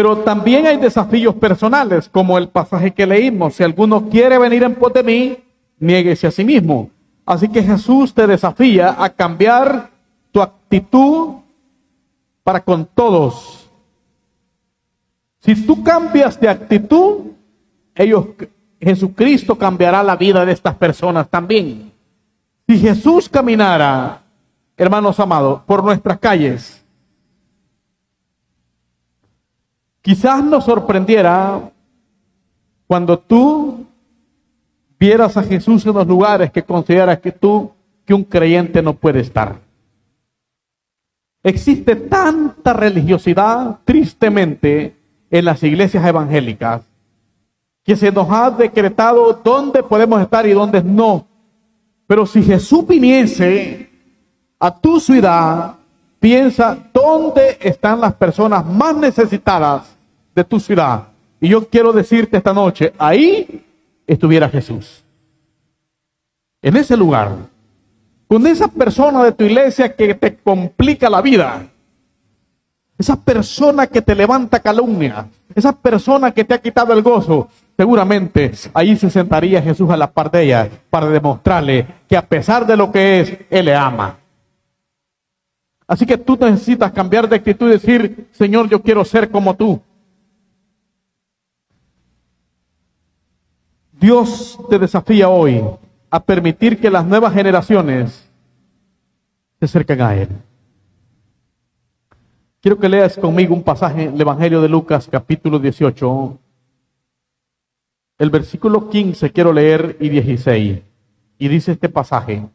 Pero 0.01 0.17
también 0.21 0.67
hay 0.67 0.79
desafíos 0.79 1.35
personales, 1.35 2.09
como 2.09 2.39
el 2.39 2.49
pasaje 2.49 2.91
que 2.91 3.07
leímos. 3.07 3.57
Si 3.57 3.63
alguno 3.63 4.09
quiere 4.09 4.39
venir 4.39 4.63
en 4.63 4.75
pos 4.75 4.95
de 4.95 5.03
mí, 5.03 5.37
niéguese 5.79 6.27
a 6.27 6.31
sí 6.31 6.43
mismo. 6.43 6.89
Así 7.27 7.51
que 7.51 7.63
Jesús 7.63 8.15
te 8.15 8.27
desafía 8.27 8.97
a 8.99 9.11
cambiar 9.11 9.91
tu 10.33 10.41
actitud 10.41 11.35
para 12.43 12.63
con 12.63 12.87
todos. 12.87 13.71
Si 15.41 15.67
tú 15.67 15.85
cambias 15.85 16.41
de 16.41 16.49
actitud, 16.49 17.33
ellos 17.95 18.25
Jesucristo 18.81 19.59
cambiará 19.59 20.03
la 20.03 20.17
vida 20.17 20.47
de 20.47 20.53
estas 20.53 20.77
personas 20.77 21.29
también. 21.29 21.93
Si 22.67 22.79
Jesús 22.79 23.29
caminara, 23.29 24.23
hermanos 24.79 25.21
amados, 25.21 25.61
por 25.67 25.85
nuestras 25.85 26.19
calles, 26.19 26.80
quizás 30.03 30.45
nos 30.45 30.65
sorprendiera 30.65 31.71
cuando 32.87 33.19
tú 33.19 33.87
vieras 34.99 35.37
a 35.37 35.43
Jesús 35.43 35.85
en 35.87 35.95
los 35.95 36.07
lugares 36.07 36.51
que 36.51 36.63
consideras 36.63 37.19
que 37.21 37.33
tú, 37.33 37.71
que 38.05 38.15
un 38.15 38.25
creyente 38.25 38.83
no 38.83 38.95
puede 38.95 39.21
estar. 39.21 39.57
Existe 41.43 41.97
tanta 41.97 42.75
religiosidad, 42.75 43.79
tristemente, 43.85 44.95
en 45.31 45.45
las 45.45 45.63
iglesias 45.63 46.05
evangélicas, 46.05 46.83
que 47.83 47.97
se 47.97 48.13
nos 48.13 48.31
ha 48.31 48.51
decretado 48.51 49.41
dónde 49.43 49.83
podemos 49.83 50.21
estar 50.21 50.47
y 50.47 50.53
dónde 50.53 50.83
no. 50.83 51.27
Pero 52.07 52.27
si 52.27 52.43
Jesús 52.43 52.87
viniese 52.87 53.89
a 54.59 54.79
tu 54.79 55.01
ciudad, 55.01 55.77
piensa 56.21 56.79
dónde 56.93 57.59
están 57.61 58.01
las 58.01 58.15
personas 58.15 58.65
más 58.65 58.95
necesitadas 58.95 59.97
de 60.35 60.45
tu 60.45 60.61
ciudad. 60.61 61.09
Y 61.41 61.49
yo 61.49 61.67
quiero 61.67 61.93
decirte 61.93 62.37
esta 62.37 62.53
noche, 62.53 62.93
ahí 62.99 63.65
estuviera 64.07 64.49
Jesús. 64.49 65.03
En 66.63 66.77
ese 66.77 66.97
lugar, 66.97 67.33
con 68.29 68.47
esa 68.47 68.69
persona 68.69 69.25
de 69.25 69.33
tu 69.33 69.45
iglesia 69.45 69.97
que 69.97 70.15
te 70.15 70.37
complica 70.37 71.09
la 71.09 71.23
vida, 71.23 71.67
esa 72.99 73.17
persona 73.17 73.87
que 73.87 74.03
te 74.03 74.15
levanta 74.15 74.61
calumnia, 74.61 75.27
esa 75.55 75.73
persona 75.73 76.31
que 76.33 76.45
te 76.45 76.53
ha 76.53 76.59
quitado 76.59 76.93
el 76.93 77.01
gozo, 77.01 77.49
seguramente 77.75 78.53
ahí 78.75 78.95
se 78.95 79.09
sentaría 79.09 79.63
Jesús 79.63 79.89
a 79.89 79.97
la 79.97 80.11
par 80.11 80.31
de 80.31 80.43
ella 80.43 80.69
para 80.91 81.09
demostrarle 81.09 81.87
que 82.07 82.17
a 82.17 82.27
pesar 82.27 82.67
de 82.67 82.77
lo 82.77 82.93
que 82.93 83.21
es, 83.21 83.39
Él 83.49 83.65
le 83.65 83.75
ama. 83.75 84.20
Así 85.91 86.07
que 86.07 86.17
tú 86.17 86.39
necesitas 86.41 86.93
cambiar 86.93 87.29
de 87.29 87.35
actitud 87.35 87.67
y 87.67 87.73
decir, 87.73 88.29
Señor, 88.31 88.69
yo 88.69 88.81
quiero 88.81 89.05
ser 89.05 89.29
como 89.29 89.57
tú. 89.57 89.83
Dios 94.01 94.57
te 94.71 94.79
desafía 94.79 95.29
hoy 95.29 95.61
a 96.09 96.23
permitir 96.23 96.79
que 96.79 96.91
las 96.91 97.05
nuevas 97.05 97.35
generaciones 97.35 98.25
se 99.59 99.65
acerquen 99.65 100.01
a 100.01 100.15
Él. 100.15 100.29
Quiero 102.61 102.79
que 102.79 102.89
leas 102.89 103.17
conmigo 103.17 103.53
un 103.53 103.65
pasaje 103.65 104.13
del 104.13 104.21
Evangelio 104.21 104.63
de 104.63 104.69
Lucas, 104.69 105.09
capítulo 105.11 105.59
18. 105.59 106.39
El 108.17 108.31
versículo 108.31 108.89
15 108.89 109.33
quiero 109.33 109.53
leer 109.53 109.97
y 109.99 110.09
16. 110.09 110.83
Y 111.37 111.49
dice 111.49 111.73
este 111.73 111.89
pasaje. 111.89 112.47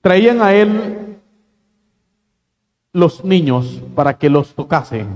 Traían 0.00 0.40
a 0.40 0.54
él 0.54 1.09
los 2.92 3.24
niños 3.24 3.80
para 3.94 4.18
que 4.18 4.30
los 4.30 4.54
tocasen. 4.54 5.08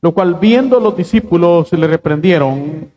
Lo 0.00 0.12
cual 0.12 0.34
viendo 0.34 0.78
los 0.78 0.96
discípulos 0.96 1.72
le 1.72 1.86
reprendieron. 1.86 2.90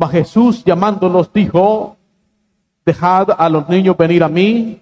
Va 0.00 0.08
Jesús 0.08 0.64
llamándolos 0.64 1.32
dijo, 1.32 1.96
dejad 2.86 3.28
a 3.36 3.48
los 3.48 3.68
niños 3.68 3.96
venir 3.96 4.22
a 4.22 4.28
mí 4.28 4.80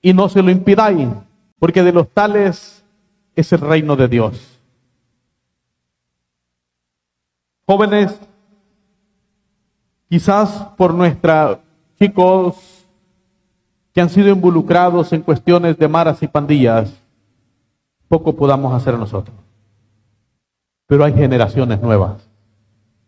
y 0.00 0.12
no 0.12 0.28
se 0.28 0.42
lo 0.42 0.50
impidáis 0.50 1.08
porque 1.62 1.84
de 1.84 1.92
los 1.92 2.08
tales 2.08 2.82
es 3.36 3.52
el 3.52 3.60
reino 3.60 3.94
de 3.94 4.08
Dios. 4.08 4.58
Jóvenes, 7.64 8.18
quizás 10.08 10.50
por 10.76 10.92
nuestra 10.92 11.60
chicos 12.00 12.56
que 13.94 14.00
han 14.00 14.10
sido 14.10 14.30
involucrados 14.30 15.12
en 15.12 15.22
cuestiones 15.22 15.78
de 15.78 15.86
maras 15.86 16.20
y 16.22 16.26
pandillas, 16.26 16.92
poco 18.12 18.36
podamos 18.36 18.74
hacer 18.74 18.98
nosotros. 18.98 19.34
Pero 20.86 21.02
hay 21.02 21.14
generaciones 21.14 21.80
nuevas 21.80 22.28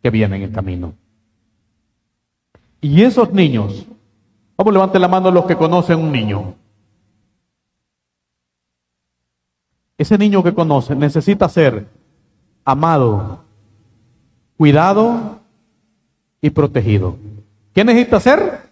que 0.02 0.08
vienen 0.08 0.40
en 0.40 0.50
camino. 0.50 0.94
Y 2.80 3.02
esos 3.02 3.30
niños, 3.30 3.84
vamos, 4.56 4.72
levante 4.72 4.98
la 4.98 5.06
mano 5.06 5.30
los 5.30 5.44
que 5.44 5.56
conocen 5.56 5.98
un 5.98 6.10
niño. 6.10 6.54
Ese 9.98 10.16
niño 10.16 10.42
que 10.42 10.54
conoce 10.54 10.96
necesita 10.96 11.50
ser 11.50 11.86
amado, 12.64 13.40
cuidado 14.56 15.40
y 16.40 16.48
protegido. 16.48 17.18
¿Qué 17.74 17.84
necesita 17.84 18.20
ser? 18.20 18.63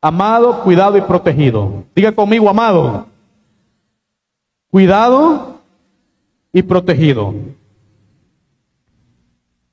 Amado, 0.00 0.62
cuidado 0.62 0.96
y 0.96 1.02
protegido. 1.02 1.84
Diga 1.94 2.12
conmigo, 2.12 2.48
amado, 2.48 3.06
cuidado 4.70 5.60
y 6.52 6.62
protegido. 6.62 7.34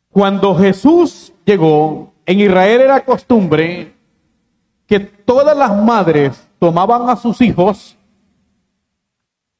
Cuando 0.09 0.55
Jesús 0.55 1.31
llegó, 1.45 2.11
en 2.25 2.41
Israel 2.41 2.81
era 2.81 3.05
costumbre 3.05 3.93
que 4.85 4.99
todas 4.99 5.55
las 5.55 5.75
madres 5.81 6.47
tomaban 6.59 7.09
a 7.09 7.15
sus 7.15 7.39
hijos 7.41 7.97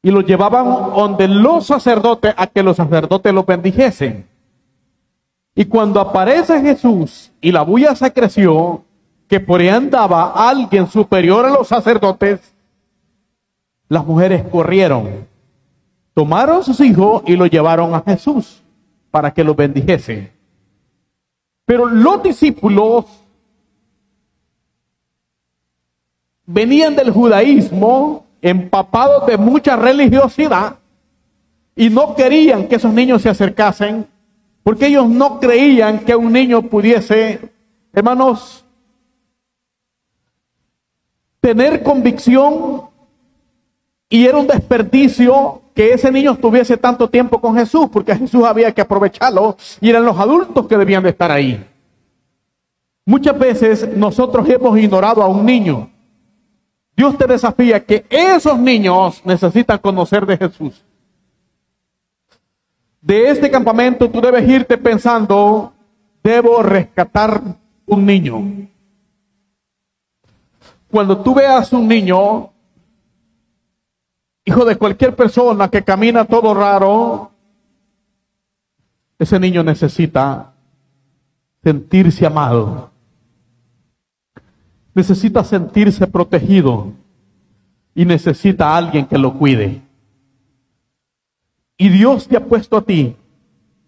y 0.02 0.12
lo 0.12 0.22
llevaban 0.22 0.66
donde 0.94 1.28
los 1.28 1.68
sacerdotes 1.68 2.34
a 2.36 2.48
que 2.48 2.64
los 2.64 2.78
sacerdotes 2.78 3.34
lo 3.34 3.44
bendijesen. 3.44 4.28
Y 5.56 5.66
cuando 5.66 6.00
aparece 6.00 6.62
Jesús 6.62 7.32
y 7.40 7.52
la 7.52 7.62
bulla 7.62 7.96
se 7.96 8.12
creció, 8.12 8.84
que 9.28 9.40
por 9.40 9.60
ahí 9.60 9.70
andaba 9.70 10.50
alguien 10.50 10.88
superior 10.88 11.46
a 11.46 11.50
los 11.50 11.68
sacerdotes, 11.68 12.54
las 13.90 14.06
mujeres 14.06 14.44
corrieron, 14.50 15.28
tomaron 16.14 16.62
a 16.62 16.64
sus 16.64 16.80
hijos 16.80 17.24
y 17.26 17.36
lo 17.36 17.46
llevaron 17.46 17.94
a 17.94 18.02
Jesús 18.02 18.62
para 19.12 19.34
que 19.34 19.44
lo 19.44 19.56
bendijese. 19.56 20.32
Pero 21.66 21.86
los 21.86 22.24
discípulos 22.24 23.06
venían 26.46 26.96
del 26.96 27.12
judaísmo, 27.12 28.26
empapados 28.42 29.28
de 29.28 29.38
mucha 29.38 29.76
religiosidad, 29.76 30.78
y 31.76 31.90
no 31.90 32.16
querían 32.16 32.68
que 32.68 32.76
esos 32.76 32.94
niños 32.94 33.22
se 33.22 33.30
acercasen, 33.30 34.08
porque 34.64 34.88
ellos 34.88 35.08
no 35.08 35.40
creían 35.40 36.00
que 36.00 36.16
un 36.16 36.32
niño 36.32 36.64
pudiese, 36.64 37.52
hermanos, 37.94 38.66
tener 41.48 41.82
convicción 41.82 42.82
y 44.10 44.26
era 44.26 44.38
un 44.38 44.48
desperdicio 44.48 45.62
que 45.74 45.94
ese 45.94 46.12
niño 46.12 46.34
estuviese 46.34 46.76
tanto 46.76 47.10
tiempo 47.10 47.40
con 47.40 47.56
Jesús, 47.56 47.88
porque 47.90 48.14
Jesús 48.14 48.44
había 48.44 48.74
que 48.74 48.82
aprovecharlo 48.82 49.56
y 49.80 49.90
eran 49.90 50.04
los 50.04 50.20
adultos 50.20 50.68
que 50.68 50.78
debían 50.78 51.04
de 51.04 51.12
estar 51.12 51.32
ahí. 51.32 51.66
Muchas 53.06 53.40
veces 53.40 53.96
nosotros 53.96 54.50
hemos 54.50 54.78
ignorado 54.78 55.24
a 55.24 55.28
un 55.30 55.46
niño. 55.46 55.90
Dios 56.98 57.18
te 57.18 57.26
desafía 57.26 57.86
que 57.86 58.06
esos 58.10 58.60
niños 58.60 59.22
necesitan 59.24 59.78
conocer 59.78 60.26
de 60.26 60.36
Jesús. 60.36 60.84
De 63.00 63.30
este 63.30 63.50
campamento 63.50 64.10
tú 64.10 64.20
debes 64.20 64.46
irte 64.50 64.78
pensando, 64.78 65.72
debo 66.22 66.62
rescatar 66.62 67.42
un 67.86 68.06
niño. 68.06 68.68
Cuando 70.90 71.18
tú 71.20 71.34
veas 71.36 71.72
un 71.74 71.88
niño, 71.88 72.52
hijo 74.46 74.66
de 74.66 74.78
cualquier 74.78 75.16
persona 75.16 75.68
que 75.70 75.84
camina 75.84 76.26
todo 76.26 76.54
raro, 76.54 77.32
ese 79.20 79.40
niño 79.40 79.64
necesita 79.64 80.54
sentirse 81.64 82.26
amado. 82.26 82.92
Necesita 84.94 85.44
sentirse 85.44 86.08
protegido 86.08 86.94
y 87.94 88.06
necesita 88.06 88.70
a 88.70 88.78
alguien 88.78 89.06
que 89.06 89.18
lo 89.18 89.34
cuide. 89.34 89.82
Y 91.78 91.90
Dios 91.90 92.28
te 92.28 92.38
ha 92.38 92.44
puesto 92.44 92.78
a 92.78 92.82
ti 92.82 93.16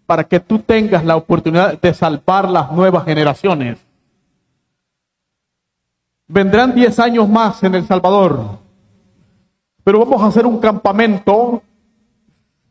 para 0.06 0.24
que 0.24 0.40
tú 0.40 0.58
tengas 0.58 1.04
la 1.04 1.16
oportunidad 1.16 1.80
de 1.80 1.94
salvar 1.94 2.48
las 2.50 2.70
nuevas 2.72 3.04
generaciones. 3.04 3.78
Vendrán 6.32 6.74
10 6.74 6.98
años 6.98 7.28
más 7.28 7.62
en 7.62 7.74
El 7.74 7.86
Salvador 7.86 8.60
pero 9.90 10.04
vamos 10.04 10.22
a 10.22 10.26
hacer 10.26 10.46
un 10.46 10.58
campamento, 10.58 11.62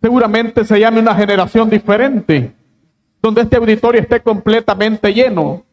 seguramente 0.01 0.63
se 0.63 0.79
llame 0.79 0.99
una 0.99 1.15
generación 1.15 1.69
diferente, 1.69 2.53
donde 3.21 3.41
este 3.41 3.57
auditorio 3.57 4.01
esté 4.01 4.21
completamente 4.21 5.13
lleno. 5.13 5.63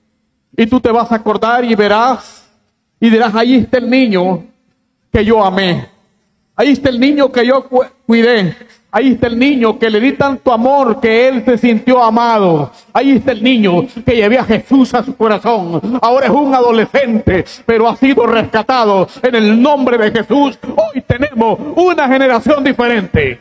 Y 0.56 0.66
tú 0.66 0.80
te 0.80 0.90
vas 0.90 1.12
a 1.12 1.16
acordar 1.16 1.64
y 1.64 1.74
verás 1.74 2.50
y 2.98 3.10
dirás, 3.10 3.34
ahí 3.34 3.56
está 3.56 3.78
el 3.78 3.90
niño 3.90 4.44
que 5.12 5.24
yo 5.24 5.44
amé. 5.44 5.88
Ahí 6.54 6.70
está 6.70 6.88
el 6.88 6.98
niño 6.98 7.30
que 7.30 7.46
yo 7.46 7.68
cuidé. 8.06 8.56
Ahí 8.96 9.12
está 9.12 9.26
el 9.26 9.38
niño 9.38 9.78
que 9.78 9.90
le 9.90 10.00
di 10.00 10.12
tanto 10.12 10.50
amor 10.50 10.98
que 11.00 11.28
él 11.28 11.44
se 11.44 11.58
sintió 11.58 12.02
amado. 12.02 12.70
Ahí 12.94 13.10
está 13.10 13.32
el 13.32 13.42
niño 13.42 13.86
que 14.06 14.16
llevé 14.16 14.38
a 14.38 14.44
Jesús 14.44 14.94
a 14.94 15.04
su 15.04 15.14
corazón. 15.14 15.98
Ahora 16.00 16.24
es 16.24 16.32
un 16.32 16.54
adolescente, 16.54 17.44
pero 17.66 17.90
ha 17.90 17.96
sido 17.96 18.26
rescatado 18.26 19.06
en 19.22 19.34
el 19.34 19.60
nombre 19.60 19.98
de 19.98 20.10
Jesús. 20.12 20.58
Hoy 20.74 21.02
tenemos 21.02 21.58
una 21.76 22.08
generación 22.08 22.64
diferente. 22.64 23.38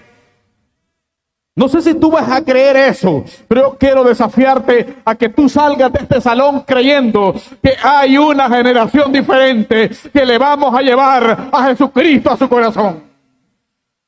No 1.55 1.69
sé 1.69 1.81
si 1.81 1.93
tú 1.93 2.11
vas 2.11 2.29
a 2.29 2.43
creer 2.43 2.75
eso, 2.75 3.23
pero 3.47 3.77
quiero 3.79 4.03
desafiarte 4.03 4.97
a 5.05 5.15
que 5.15 5.29
tú 5.29 5.47
salgas 5.47 5.89
de 5.93 5.99
este 5.99 6.19
salón 6.19 6.63
creyendo 6.67 7.33
que 7.63 7.75
hay 7.81 8.17
una 8.17 8.49
generación 8.49 9.09
diferente 9.09 9.89
que 10.11 10.25
le 10.25 10.37
vamos 10.37 10.77
a 10.77 10.81
llevar 10.81 11.47
a 11.49 11.67
Jesucristo 11.67 12.29
a 12.29 12.35
su 12.35 12.49
corazón. 12.49 13.04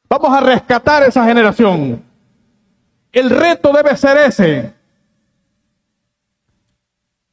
Vamos 0.10 0.34
a 0.34 0.40
rescatar 0.40 1.04
esa 1.04 1.26
generación. 1.26 2.04
El 3.12 3.30
reto 3.30 3.74
debe 3.74 3.96
ser 3.98 4.18
ese. 4.18 4.74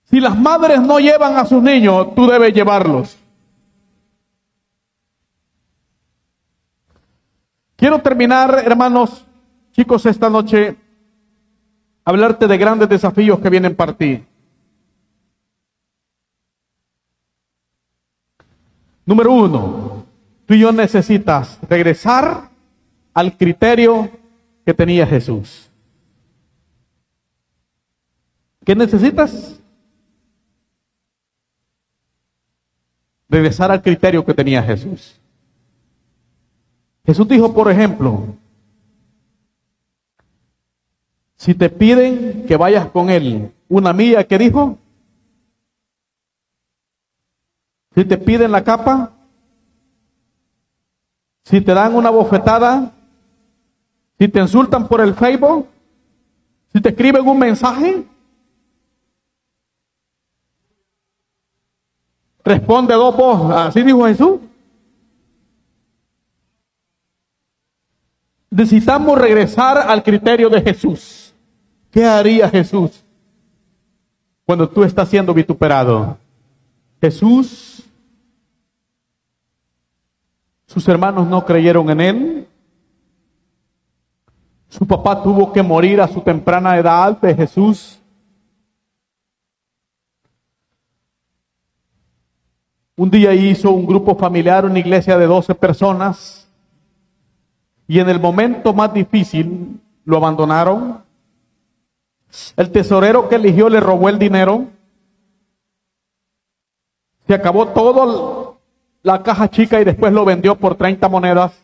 Si 0.04 0.20
las 0.20 0.36
madres 0.38 0.80
no 0.80 0.98
llevan 0.98 1.36
a 1.36 1.44
sus 1.44 1.62
niños, 1.62 2.14
tú 2.14 2.26
debes 2.26 2.52
llevarlos. 2.52 3.16
Quiero 7.76 8.00
terminar, 8.00 8.62
hermanos, 8.64 9.24
chicos, 9.72 10.06
esta 10.06 10.30
noche, 10.30 10.76
hablarte 12.04 12.46
de 12.46 12.56
grandes 12.56 12.88
desafíos 12.88 13.40
que 13.40 13.50
vienen 13.50 13.74
para 13.74 13.92
ti. 13.92 14.24
Número 19.04 19.32
uno, 19.32 20.06
tú 20.46 20.54
y 20.54 20.60
yo 20.60 20.72
necesitas 20.72 21.58
regresar 21.68 22.53
al 23.14 23.36
criterio 23.36 24.10
que 24.66 24.74
tenía 24.74 25.06
Jesús. 25.06 25.70
¿Qué 28.64 28.74
necesitas? 28.74 29.60
Regresar 33.28 33.70
al 33.70 33.82
criterio 33.82 34.24
que 34.24 34.34
tenía 34.34 34.62
Jesús. 34.62 35.20
Jesús 37.06 37.28
dijo, 37.28 37.54
por 37.54 37.70
ejemplo, 37.70 38.34
si 41.36 41.54
te 41.54 41.68
piden 41.68 42.46
que 42.46 42.56
vayas 42.56 42.88
con 42.88 43.10
él 43.10 43.52
una 43.68 43.92
milla, 43.92 44.24
¿qué 44.24 44.38
dijo? 44.38 44.78
Si 47.94 48.04
te 48.04 48.16
piden 48.16 48.50
la 48.50 48.64
capa, 48.64 49.12
si 51.44 51.60
te 51.60 51.74
dan 51.74 51.94
una 51.94 52.10
bofetada, 52.10 52.92
si 54.18 54.28
te 54.28 54.40
insultan 54.40 54.86
por 54.86 55.00
el 55.00 55.14
Facebook, 55.14 55.68
si 56.72 56.80
te 56.80 56.88
escriben 56.90 57.26
un 57.26 57.38
mensaje, 57.38 58.04
responde 62.44 62.94
dos 62.94 63.16
voces. 63.16 63.56
Así 63.56 63.82
dijo 63.82 64.04
Jesús. 64.06 64.40
Necesitamos 68.50 69.18
regresar 69.18 69.78
al 69.78 70.02
criterio 70.02 70.48
de 70.48 70.62
Jesús. 70.62 71.34
¿Qué 71.90 72.04
haría 72.04 72.48
Jesús 72.48 73.04
cuando 74.44 74.68
tú 74.68 74.84
estás 74.84 75.08
siendo 75.08 75.34
vituperado? 75.34 76.16
Jesús, 77.00 77.82
sus 80.66 80.86
hermanos 80.88 81.26
no 81.26 81.44
creyeron 81.44 81.90
en 81.90 82.00
él. 82.00 82.43
Su 84.76 84.84
papá 84.88 85.22
tuvo 85.22 85.52
que 85.52 85.62
morir 85.62 86.00
a 86.00 86.08
su 86.08 86.20
temprana 86.20 86.76
edad 86.76 87.16
de 87.20 87.32
Jesús. 87.32 88.00
Un 92.96 93.08
día 93.08 93.32
hizo 93.32 93.70
un 93.70 93.86
grupo 93.86 94.16
familiar, 94.16 94.64
una 94.64 94.80
iglesia 94.80 95.16
de 95.16 95.26
12 95.26 95.54
personas, 95.54 96.48
y 97.86 98.00
en 98.00 98.08
el 98.08 98.18
momento 98.18 98.74
más 98.74 98.92
difícil 98.92 99.80
lo 100.04 100.16
abandonaron. 100.16 101.04
El 102.56 102.72
tesorero 102.72 103.28
que 103.28 103.36
eligió 103.36 103.68
le 103.68 103.78
robó 103.78 104.08
el 104.08 104.18
dinero. 104.18 104.66
Se 107.28 107.34
acabó 107.34 107.68
todo 107.68 108.58
la 109.04 109.22
caja 109.22 109.48
chica 109.48 109.80
y 109.80 109.84
después 109.84 110.12
lo 110.12 110.24
vendió 110.24 110.56
por 110.56 110.74
30 110.74 111.08
monedas. 111.08 111.63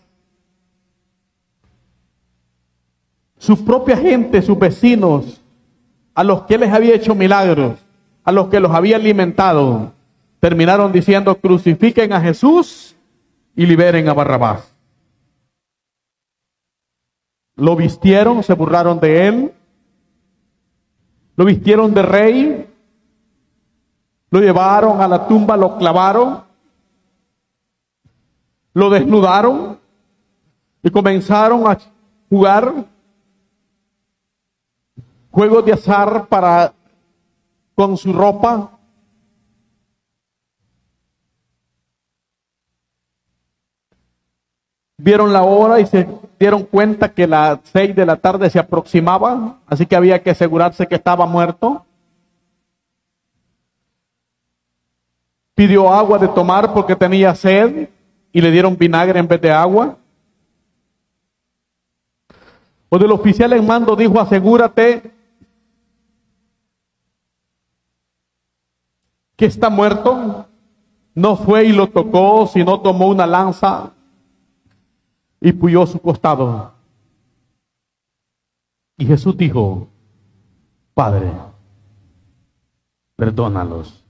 Su 3.41 3.65
propia 3.65 3.97
gente, 3.97 4.43
sus 4.43 4.59
vecinos, 4.59 5.41
a 6.15 6.23
los 6.23 6.43
que 6.43 6.59
les 6.59 6.71
había 6.71 6.95
hecho 6.95 7.15
milagros, 7.15 7.79
a 8.23 8.33
los 8.33 8.49
que 8.49 8.61
los 8.61 8.71
había 8.71 8.97
alimentado, 8.97 9.93
terminaron 10.41 10.93
diciendo, 10.93 11.35
crucifiquen 11.35 12.13
a 12.13 12.21
Jesús 12.21 12.95
y 13.57 13.65
liberen 13.65 14.11
a 14.11 14.13
Barrabás. 14.13 14.75
Lo 17.57 17.77
vistieron, 17.77 18.43
se 18.43 18.53
burlaron 18.53 19.01
de 19.01 19.27
él, 19.27 19.53
lo 21.35 21.47
vistieron 21.47 21.95
de 21.95 22.03
rey, 22.03 22.71
lo 24.29 24.41
llevaron 24.41 25.01
a 25.01 25.09
la 25.09 25.27
tumba, 25.27 25.57
lo 25.57 25.79
clavaron, 25.79 26.43
lo 28.75 28.91
desnudaron 28.91 29.79
y 30.83 30.91
comenzaron 30.91 31.67
a 31.67 31.79
jugar 32.29 32.90
juegos 35.31 35.65
de 35.65 35.73
azar 35.73 36.27
para 36.27 36.73
con 37.75 37.97
su 37.97 38.13
ropa. 38.13 38.71
Vieron 44.99 45.33
la 45.33 45.43
hora 45.43 45.81
y 45.81 45.87
se 45.87 46.07
dieron 46.39 46.65
cuenta 46.65 47.13
que 47.13 47.27
las 47.27 47.59
seis 47.65 47.97
de 47.97 48.05
la 48.05 48.17
tarde 48.17 48.51
se 48.51 48.59
aproximaba, 48.59 49.59
así 49.67 49.87
que 49.87 49.97
había 49.97 50.23
que 50.23 50.31
asegurarse 50.31 50.87
que 50.87 50.97
estaba 50.97 51.25
muerto. 51.27 51.87
pidió 55.61 55.93
agua 55.93 56.19
de 56.19 56.27
tomar 56.29 56.73
porque 56.73 56.97
tenía 56.97 57.35
sed 57.35 57.91
y 58.33 58.41
le 58.41 58.51
dieron 58.51 58.79
vinagre 58.79 59.21
en 59.21 59.29
vez 59.29 59.39
de 59.43 59.51
agua. 59.51 59.95
O 62.89 62.99
del 62.99 63.13
oficial 63.13 63.53
en 63.53 63.67
mando 63.67 63.95
dijo, 63.95 64.19
asegúrate 64.19 65.11
que 69.41 69.47
está 69.47 69.71
muerto. 69.71 70.47
No 71.15 71.35
fue 71.35 71.65
y 71.65 71.73
lo 71.73 71.89
tocó, 71.89 72.47
sino 72.47 72.79
tomó 72.83 73.09
una 73.09 73.27
lanza 73.27 73.95
y 75.41 75.51
puyó 75.53 75.87
su 75.87 75.99
costado. 75.99 76.75
Y 78.99 79.07
Jesús 79.07 79.35
dijo, 79.39 79.89
Padre, 80.93 81.33
perdónalos, 83.17 84.05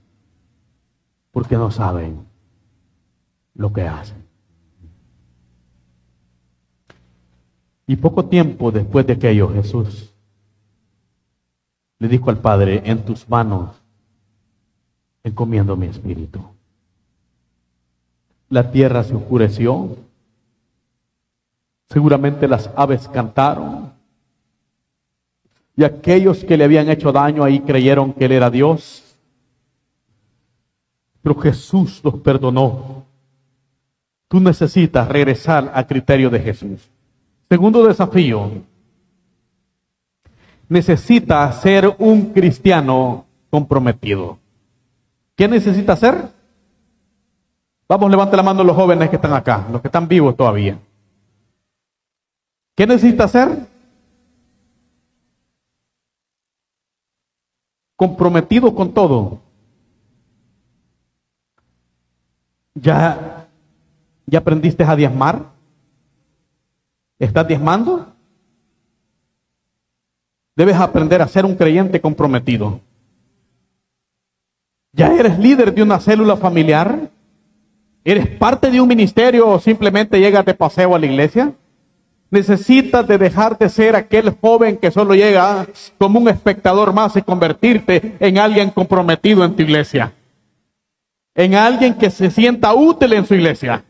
porque 1.31 1.55
no 1.55 1.71
saben 1.71 2.27
lo 3.53 3.71
que 3.71 3.87
hacen. 3.87 4.25
Y 7.87 7.95
poco 7.95 8.25
tiempo 8.25 8.69
después 8.69 9.07
de 9.07 9.13
aquello, 9.13 9.47
Jesús 9.53 10.13
le 11.99 12.09
dijo 12.09 12.29
al 12.29 12.39
Padre, 12.39 12.81
en 12.83 13.05
tus 13.05 13.29
manos 13.29 13.80
encomiendo 15.23 15.75
mi 15.75 15.87
espíritu. 15.87 16.41
La 18.49 18.71
tierra 18.71 19.03
se 19.03 19.15
oscureció, 19.15 19.97
seguramente 21.89 22.47
las 22.47 22.69
aves 22.75 23.07
cantaron, 23.07 23.91
y 25.75 25.83
aquellos 25.83 26.43
que 26.43 26.57
le 26.57 26.65
habían 26.65 26.89
hecho 26.89 27.11
daño 27.11 27.43
ahí 27.43 27.59
creyeron 27.61 28.13
que 28.13 28.25
Él 28.25 28.33
era 28.33 28.49
Dios. 28.49 29.03
Pero 31.21 31.35
Jesús 31.39 32.01
los 32.03 32.15
perdonó. 32.15 33.05
Tú 34.27 34.39
necesitas 34.39 35.07
regresar 35.07 35.71
al 35.73 35.87
criterio 35.87 36.29
de 36.29 36.39
Jesús. 36.39 36.89
Segundo 37.49 37.85
desafío. 37.85 38.49
Necesitas 40.69 41.61
ser 41.61 41.95
un 41.99 42.31
cristiano 42.31 43.25
comprometido. 43.49 44.40
¿Qué 45.41 45.47
necesita 45.47 45.93
hacer? 45.93 46.29
Vamos, 47.89 48.11
levante 48.11 48.37
la 48.37 48.43
mano 48.43 48.63
los 48.63 48.75
jóvenes 48.75 49.09
que 49.09 49.15
están 49.15 49.33
acá, 49.33 49.65
los 49.71 49.81
que 49.81 49.87
están 49.87 50.07
vivos 50.07 50.37
todavía. 50.37 50.77
¿Qué 52.75 52.85
necesita 52.85 53.23
hacer? 53.23 53.49
comprometido 57.95 58.75
con 58.75 58.93
todo. 58.93 59.39
¿Ya, 62.75 63.47
ya 64.27 64.37
aprendiste 64.37 64.83
a 64.83 64.95
diezmar? 64.95 65.45
¿Estás 67.17 67.47
diezmando? 67.47 68.13
Debes 70.55 70.75
aprender 70.75 71.19
a 71.19 71.27
ser 71.27 71.45
un 71.45 71.55
creyente 71.55 71.99
comprometido. 71.99 72.79
¿Ya 74.93 75.13
eres 75.13 75.39
líder 75.39 75.73
de 75.73 75.83
una 75.83 75.99
célula 75.99 76.35
familiar? 76.35 77.09
¿Eres 78.03 78.27
parte 78.27 78.69
de 78.69 78.81
un 78.81 78.87
ministerio 78.87 79.47
o 79.47 79.59
simplemente 79.59 80.19
llegas 80.19 80.45
de 80.45 80.53
paseo 80.53 80.95
a 80.95 80.99
la 80.99 81.05
iglesia? 81.05 81.53
Necesitas 82.29 83.07
de 83.07 83.69
ser 83.69 83.95
aquel 83.95 84.31
joven 84.41 84.77
que 84.77 84.91
solo 84.91 85.13
llega 85.13 85.67
como 85.97 86.19
un 86.19 86.29
espectador 86.29 86.93
más 86.93 87.15
y 87.15 87.21
convertirte 87.21 88.15
en 88.19 88.37
alguien 88.37 88.69
comprometido 88.69 89.43
en 89.43 89.55
tu 89.55 89.61
iglesia. 89.61 90.13
En 91.35 91.55
alguien 91.55 91.93
que 91.93 92.09
se 92.09 92.31
sienta 92.31 92.73
útil 92.73 93.13
en 93.13 93.25
su 93.25 93.35
iglesia. 93.35 93.83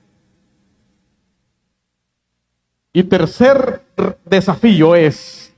Y 2.93 3.03
tercer 3.03 3.83
desafío 4.25 4.95
es, 4.95 5.53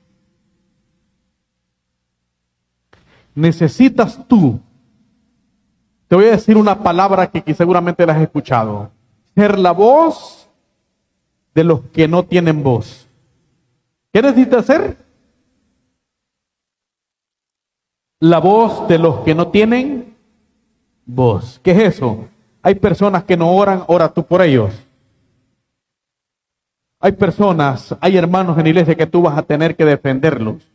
necesitas 3.33 4.19
tú, 4.27 4.59
te 6.07 6.15
voy 6.15 6.25
a 6.25 6.31
decir 6.31 6.57
una 6.57 6.79
palabra 6.83 7.27
que 7.27 7.53
seguramente 7.53 8.05
la 8.05 8.13
has 8.13 8.21
escuchado, 8.21 8.91
ser 9.35 9.57
la 9.57 9.71
voz 9.71 10.49
de 11.53 11.63
los 11.63 11.81
que 11.91 12.07
no 12.07 12.23
tienen 12.23 12.63
voz. 12.63 13.07
¿Qué 14.11 14.21
necesita 14.21 14.59
hacer? 14.59 14.97
La 18.19 18.39
voz 18.39 18.87
de 18.87 18.99
los 18.99 19.21
que 19.21 19.35
no 19.35 19.49
tienen 19.49 20.15
voz. 21.05 21.59
¿Qué 21.63 21.71
es 21.71 21.95
eso? 21.95 22.27
Hay 22.61 22.75
personas 22.75 23.23
que 23.23 23.35
no 23.35 23.51
oran, 23.51 23.83
ora 23.87 24.09
tú 24.13 24.23
por 24.23 24.41
ellos. 24.41 24.73
Hay 26.99 27.11
personas, 27.11 27.95
hay 27.99 28.15
hermanos 28.15 28.57
en 28.57 28.67
iglesia 28.67 28.95
que 28.95 29.07
tú 29.07 29.23
vas 29.23 29.37
a 29.37 29.41
tener 29.41 29.75
que 29.75 29.83
defenderlos. 29.83 30.65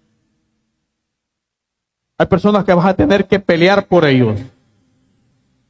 Hay 2.18 2.26
personas 2.26 2.64
que 2.64 2.74
vas 2.74 2.84
a 2.84 2.94
tener 2.94 3.26
que 3.26 3.40
pelear 3.40 3.86
por 3.86 4.04
ellos, 4.04 4.38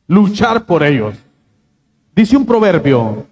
luchar 0.08 0.66
por 0.66 0.82
ellos. 0.82 1.14
Dice 2.16 2.36
un 2.36 2.44
proverbio, 2.44 3.26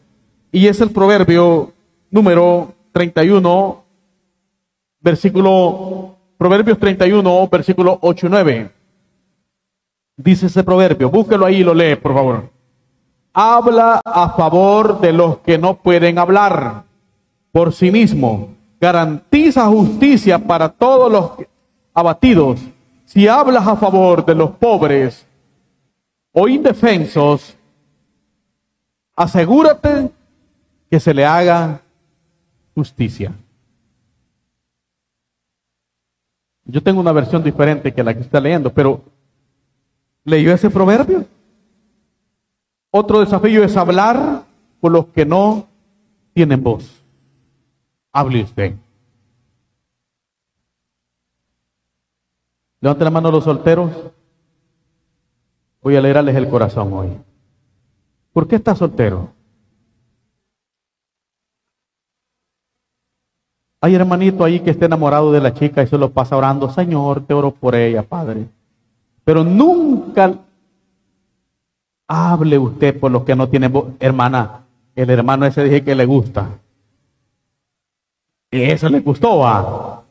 y 0.52 0.68
es 0.68 0.80
el 0.80 0.90
proverbio 0.90 1.72
número 2.10 2.72
31, 2.92 3.82
versículo, 5.00 6.14
Proverbios 6.38 6.78
31, 6.78 7.48
versículo 7.50 7.98
8 8.00 8.26
y 8.26 8.30
9. 8.30 8.70
Dice 10.18 10.46
ese 10.46 10.62
proverbio, 10.62 11.10
búsquelo 11.10 11.46
ahí 11.46 11.56
y 11.56 11.64
lo 11.64 11.74
lee, 11.74 11.96
por 11.96 12.14
favor. 12.14 12.50
Habla 13.32 14.00
a 14.04 14.30
favor 14.30 15.00
de 15.00 15.12
los 15.12 15.38
que 15.38 15.58
no 15.58 15.74
pueden 15.76 16.18
hablar 16.18 16.84
por 17.52 17.72
sí 17.72 17.90
mismo. 17.90 18.54
Garantiza 18.80 19.66
justicia 19.66 20.38
para 20.38 20.68
todos 20.68 21.10
los 21.10 21.30
abatidos. 21.92 22.60
Si 23.04 23.28
hablas 23.28 23.66
a 23.66 23.76
favor 23.76 24.24
de 24.24 24.34
los 24.34 24.50
pobres 24.50 25.26
o 26.38 26.46
indefensos, 26.48 27.56
asegúrate 29.16 30.10
que 30.90 31.00
se 31.00 31.14
le 31.14 31.24
haga 31.24 31.80
justicia. 32.74 33.32
Yo 36.66 36.82
tengo 36.82 37.00
una 37.00 37.12
versión 37.12 37.42
diferente 37.42 37.94
que 37.94 38.04
la 38.04 38.12
que 38.12 38.20
está 38.20 38.38
leyendo, 38.38 38.70
pero 38.70 39.02
¿leyó 40.24 40.52
ese 40.52 40.68
proverbio? 40.68 41.24
Otro 42.90 43.20
desafío 43.20 43.64
es 43.64 43.74
hablar 43.74 44.42
por 44.78 44.92
los 44.92 45.06
que 45.06 45.24
no 45.24 45.66
tienen 46.34 46.62
voz. 46.62 47.02
Hable 48.12 48.42
usted. 48.42 48.74
Levante 52.82 53.04
la 53.04 53.10
mano 53.10 53.30
los 53.30 53.44
solteros. 53.44 54.15
Voy 55.86 55.94
a 55.94 56.00
leerles 56.00 56.34
el 56.34 56.48
corazón 56.48 56.92
hoy. 56.94 57.16
¿Por 58.32 58.48
qué 58.48 58.56
está 58.56 58.74
soltero? 58.74 59.28
Hay 63.80 63.94
hermanito 63.94 64.42
ahí 64.42 64.58
que 64.58 64.70
esté 64.70 64.86
enamorado 64.86 65.30
de 65.30 65.40
la 65.40 65.54
chica 65.54 65.84
y 65.84 65.86
se 65.86 65.96
lo 65.96 66.10
pasa 66.10 66.36
orando, 66.36 66.68
Señor, 66.70 67.24
te 67.24 67.34
oro 67.34 67.52
por 67.52 67.76
ella, 67.76 68.02
Padre. 68.02 68.48
Pero 69.22 69.44
nunca 69.44 70.34
hable 72.08 72.58
usted 72.58 72.98
por 72.98 73.12
los 73.12 73.22
que 73.22 73.36
no 73.36 73.48
tienen 73.48 73.72
hermana. 74.00 74.64
El 74.96 75.08
hermano 75.08 75.46
ese 75.46 75.62
dije 75.62 75.84
que 75.84 75.94
le 75.94 76.04
gusta. 76.04 76.48
Y 78.50 78.60
eso 78.60 78.88
le 78.88 78.98
gustó, 78.98 79.38
va. 79.38 80.02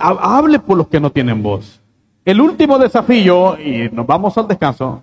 hable 0.00 0.58
por 0.58 0.76
los 0.76 0.88
que 0.88 0.98
no 0.98 1.10
tienen 1.10 1.40
voz. 1.40 1.81
El 2.24 2.40
último 2.40 2.78
desafío, 2.78 3.58
y 3.58 3.88
nos 3.90 4.06
vamos 4.06 4.36
al 4.38 4.46
descanso. 4.46 5.02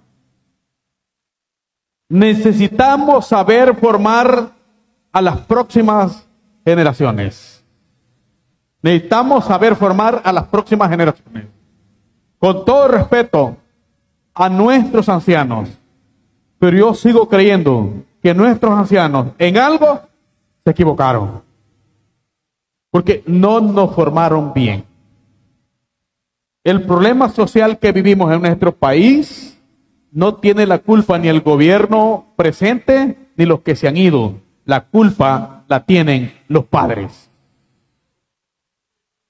Necesitamos 2.08 3.28
saber 3.28 3.76
formar 3.76 4.52
a 5.12 5.22
las 5.22 5.38
próximas 5.42 6.28
generaciones. 6.66 7.64
Necesitamos 8.82 9.46
saber 9.46 9.76
formar 9.76 10.22
a 10.24 10.32
las 10.32 10.46
próximas 10.46 10.90
generaciones. 10.90 11.48
Con 12.38 12.64
todo 12.64 12.88
respeto 12.88 13.58
a 14.34 14.48
nuestros 14.48 15.10
ancianos, 15.10 15.70
pero 16.58 16.78
yo 16.78 16.94
sigo 16.94 17.28
creyendo 17.28 17.92
que 18.22 18.34
nuestros 18.34 18.72
ancianos 18.72 19.34
en 19.38 19.58
algo 19.58 20.02
se 20.64 20.72
equivocaron. 20.72 21.42
Porque 22.92 23.24
no 23.28 23.60
nos 23.60 23.94
formaron 23.94 24.54
bien. 24.54 24.89
El 26.64 26.84
problema 26.84 27.30
social 27.30 27.80
que 27.80 27.92
vivimos 27.92 28.32
en 28.34 28.42
nuestro 28.42 28.76
país 28.76 29.60
no 30.12 30.36
tiene 30.36 30.66
la 30.66 30.80
culpa 30.80 31.18
ni 31.18 31.28
el 31.28 31.42
gobierno 31.42 32.34
presente 32.36 33.18
ni 33.36 33.46
los 33.46 33.62
que 33.62 33.76
se 33.76 33.88
han 33.88 33.98
ido 33.98 34.36
la 34.70 34.82
culpa 34.82 35.64
la 35.68 35.84
tienen 35.84 36.32
los 36.48 36.64
padres. 36.66 37.32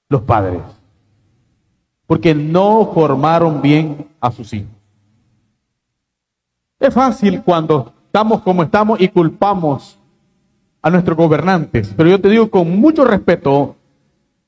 Los 0.09 0.21
padres. 0.23 0.61
Porque 2.05 2.35
no 2.35 2.91
formaron 2.93 3.61
bien 3.61 4.09
a 4.19 4.31
sus 4.31 4.53
hijos. 4.53 4.73
Es 6.77 6.93
fácil 6.93 7.41
cuando 7.41 7.93
estamos 8.05 8.41
como 8.41 8.63
estamos 8.63 8.99
y 8.99 9.07
culpamos 9.07 9.97
a 10.81 10.89
nuestros 10.89 11.15
gobernantes, 11.15 11.93
pero 11.95 12.09
yo 12.09 12.19
te 12.19 12.27
digo 12.27 12.49
con 12.49 12.77
mucho 12.77 13.05
respeto, 13.05 13.77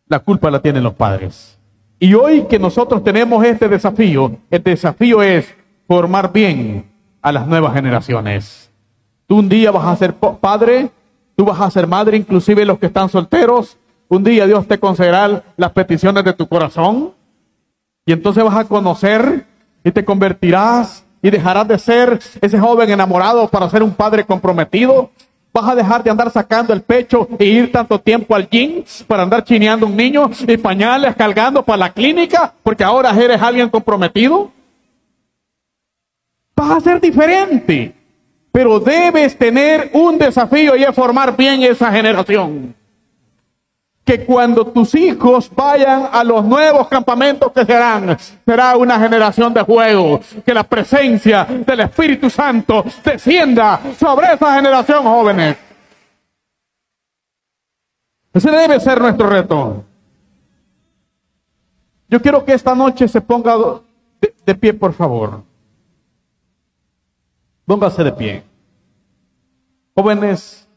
la 0.08 0.20
culpa 0.20 0.52
la 0.52 0.62
tienen 0.62 0.84
los 0.84 0.94
padres. 0.94 1.58
Y 2.04 2.16
hoy 2.16 2.46
que 2.46 2.58
nosotros 2.58 3.04
tenemos 3.04 3.46
este 3.46 3.70
desafío, 3.70 4.36
el 4.50 4.64
desafío 4.64 5.22
es 5.22 5.54
formar 5.88 6.34
bien 6.34 6.92
a 7.22 7.32
las 7.32 7.46
nuevas 7.46 7.76
generaciones. 7.76 8.72
Tú 9.28 9.38
un 9.38 9.48
día 9.48 9.70
vas 9.70 9.86
a 9.86 9.96
ser 9.96 10.16
padre, 10.16 10.90
tú 11.36 11.46
vas 11.46 11.62
a 11.62 11.70
ser 11.70 11.86
madre, 11.86 12.18
inclusive 12.18 12.66
los 12.66 12.80
que 12.80 12.88
están 12.88 13.08
solteros. 13.08 13.78
Un 14.08 14.24
día 14.24 14.48
Dios 14.48 14.68
te 14.68 14.80
concederá 14.80 15.44
las 15.56 15.72
peticiones 15.74 16.24
de 16.24 16.34
tu 16.34 16.48
corazón. 16.48 17.14
Y 18.08 18.14
entonces 18.14 18.44
vas 18.44 18.58
a 18.58 18.66
conocer 18.68 19.46
y 19.84 19.92
te 19.92 20.04
convertirás 20.04 21.06
y 21.22 21.30
dejarás 21.30 21.68
de 21.68 21.78
ser 21.78 22.20
ese 22.42 22.58
joven 22.58 22.90
enamorado 22.90 23.48
para 23.48 23.70
ser 23.70 23.84
un 23.84 23.94
padre 23.94 24.26
comprometido. 24.26 25.12
Vas 25.54 25.68
a 25.70 25.76
dejar 25.76 26.04
de 26.04 26.10
andar 26.10 26.32
sacando 26.32 26.74
el 26.74 26.82
pecho 26.82 27.28
e 27.38 27.46
ir 27.46 27.72
tanto 27.72 28.00
tiempo 28.00 28.36
al 28.36 28.48
gym 28.50 28.84
para 29.06 29.24
andar 29.24 29.44
chineando 29.44 29.86
un 29.86 29.96
niño 29.96 30.30
y 30.48 30.58
pañales 30.58 31.16
cargando 31.16 31.64
para 31.64 31.78
la 31.78 31.94
clínica 31.94 32.54
porque 32.64 32.84
ahora 32.84 33.12
eres 33.12 33.42
alguien 33.42 33.70
comprometido. 33.70 34.52
Vas 36.56 36.72
a 36.72 36.80
ser 36.80 37.02
diferente, 37.02 37.94
pero 38.52 38.80
debes 38.80 39.38
tener 39.38 39.90
un 39.94 40.18
desafío 40.18 40.76
y 40.76 40.84
es 40.84 40.96
formar 40.96 41.36
bien 41.36 41.64
esa 41.64 41.92
generación 41.92 42.81
que 44.12 44.26
cuando 44.26 44.68
tus 44.68 44.94
hijos 44.96 45.50
vayan 45.56 46.10
a 46.12 46.22
los 46.26 46.44
nuevos 46.44 46.90
campamentos 46.90 47.50
que 47.54 47.64
serán, 47.64 48.18
será 48.46 48.76
una 48.76 49.00
generación 49.00 49.54
de 49.54 49.62
juego, 49.62 50.20
que 50.46 50.54
la 50.54 50.66
presencia 50.66 51.46
del 51.46 51.80
Espíritu 51.80 52.30
Santo 52.30 52.84
descienda 53.06 53.80
sobre 53.98 54.34
esa 54.34 54.56
generación 54.56 55.04
jóvenes. 55.04 55.56
Ese 58.34 58.52
debe 58.52 58.82
ser 58.82 59.00
nuestro 59.00 59.30
reto. 59.30 59.86
Yo 62.10 62.22
quiero 62.22 62.44
que 62.44 62.52
esta 62.52 62.76
noche 62.76 63.08
se 63.08 63.22
ponga 63.22 63.56
de, 64.20 64.36
de 64.46 64.56
pie, 64.56 64.74
por 64.74 64.92
favor. 64.92 65.42
Póngase 67.66 68.04
de 68.04 68.12
pie. 68.12 68.44
Jóvenes, 69.96 70.68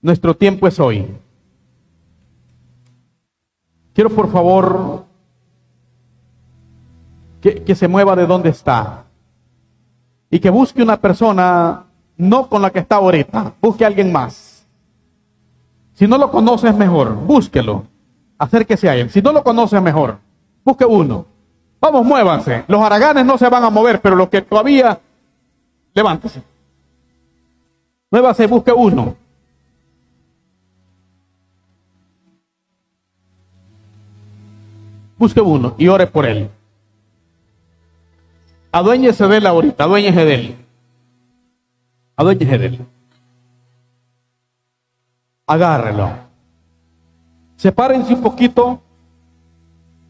nuestro 0.00 0.34
tiempo 0.34 0.66
es 0.66 0.80
hoy. 0.80 1.06
Quiero 3.96 4.10
por 4.10 4.30
favor 4.30 5.06
que, 7.40 7.74
se 7.74 7.88
mueva 7.88 8.14
de 8.14 8.26
donde 8.26 8.50
está 8.50 9.04
y 10.28 10.38
que 10.38 10.50
busque 10.50 10.82
una 10.82 10.98
persona 11.00 11.84
no 12.18 12.46
con 12.46 12.60
la 12.60 12.70
que 12.70 12.80
está 12.80 12.96
ahorita, 12.96 13.54
busque 13.58 13.84
a 13.84 13.86
alguien 13.86 14.12
más. 14.12 14.66
Si 15.94 16.06
no 16.06 16.18
lo 16.18 16.30
conoces 16.30 16.76
mejor, 16.76 17.14
búsquelo, 17.14 17.84
acérquese 18.36 18.90
a 18.90 18.96
él. 18.96 19.08
Si 19.08 19.22
no 19.22 19.32
lo 19.32 19.42
conoces 19.42 19.80
mejor, 19.80 20.18
busque 20.62 20.84
uno. 20.84 21.24
Vamos, 21.80 22.04
muévanse. 22.04 22.64
Los 22.68 22.82
haraganes 22.82 23.24
no 23.24 23.38
se 23.38 23.48
van 23.48 23.64
a 23.64 23.70
mover, 23.70 24.02
pero 24.02 24.14
los 24.14 24.28
que 24.28 24.42
todavía, 24.42 25.00
levántese. 25.94 26.42
Muévase, 28.10 28.46
busque 28.46 28.72
uno. 28.72 29.16
Busque 35.18 35.40
uno 35.40 35.74
y 35.78 35.88
ore 35.88 36.06
por 36.06 36.26
él. 36.26 36.50
Aduéñese 38.70 39.26
de 39.26 39.36
él 39.38 39.46
ahorita, 39.46 39.84
aduéñese 39.84 40.24
de 40.24 40.34
él. 40.34 40.56
Aduéñese 42.16 42.58
de 42.58 42.66
él. 42.66 42.86
Agárrelo. 45.46 46.10
Sepárense 47.56 48.12
un 48.12 48.22
poquito. 48.22 48.82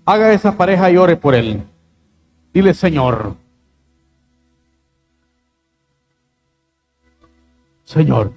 Haga 0.05 0.33
esa 0.33 0.57
pareja 0.57 0.91
y 0.91 0.97
ore 0.97 1.17
por 1.17 1.35
él. 1.35 1.63
Dile, 2.53 2.75
Señor. 2.75 3.37
Señor. 7.85 8.33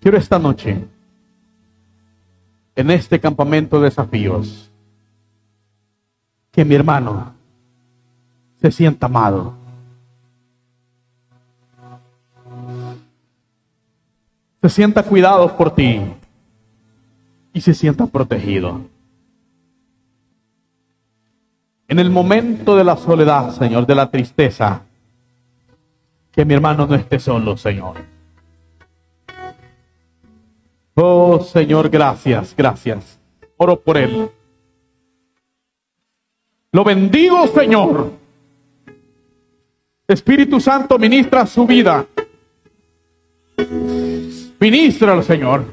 Quiero 0.00 0.16
esta 0.16 0.38
noche 0.38 0.86
en 2.78 2.92
este 2.92 3.18
campamento 3.18 3.80
de 3.80 3.86
desafíos. 3.86 4.70
Que 6.52 6.64
mi 6.64 6.76
hermano 6.76 7.34
se 8.60 8.70
sienta 8.70 9.06
amado. 9.06 9.52
Se 14.62 14.68
sienta 14.68 15.02
cuidado 15.02 15.56
por 15.56 15.74
ti 15.74 16.00
y 17.52 17.60
se 17.60 17.74
sienta 17.74 18.06
protegido. 18.06 18.82
En 21.88 21.98
el 21.98 22.10
momento 22.10 22.76
de 22.76 22.84
la 22.84 22.96
soledad, 22.96 23.50
Señor, 23.56 23.86
de 23.86 23.94
la 23.96 24.08
tristeza, 24.08 24.82
que 26.30 26.44
mi 26.44 26.54
hermano 26.54 26.86
no 26.86 26.94
esté 26.94 27.18
solo, 27.18 27.56
Señor. 27.56 28.17
Oh 31.00 31.38
Señor, 31.40 31.88
gracias, 31.88 32.54
gracias. 32.56 33.20
Oro 33.56 33.78
por 33.78 33.96
él. 33.96 34.28
Lo 36.72 36.82
bendigo, 36.82 37.46
Señor. 37.46 38.10
Espíritu 40.08 40.58
Santo, 40.58 40.98
ministra 40.98 41.46
su 41.46 41.66
vida. 41.66 42.04
Ministra 44.58 45.12
al 45.12 45.22
Señor. 45.22 45.66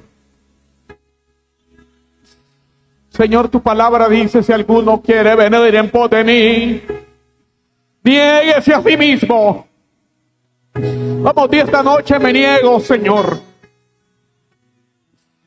Señor, 3.10 3.50
tu 3.50 3.62
palabra 3.62 4.08
dice, 4.08 4.44
si 4.44 4.52
alguno 4.52 5.02
quiere 5.02 5.36
venir 5.36 5.74
en 5.74 5.90
pos 5.90 6.08
de 6.12 6.24
mí, 6.24 6.82
niéguese 8.04 8.76
a 8.76 8.84
sí 8.84 8.96
mismo. 8.96 9.68
Vamos, 10.76 11.50
y 11.52 11.56
esta 11.58 11.82
noche 11.82 12.20
me 12.20 12.32
niego, 12.32 12.80
Señor. 12.80 13.55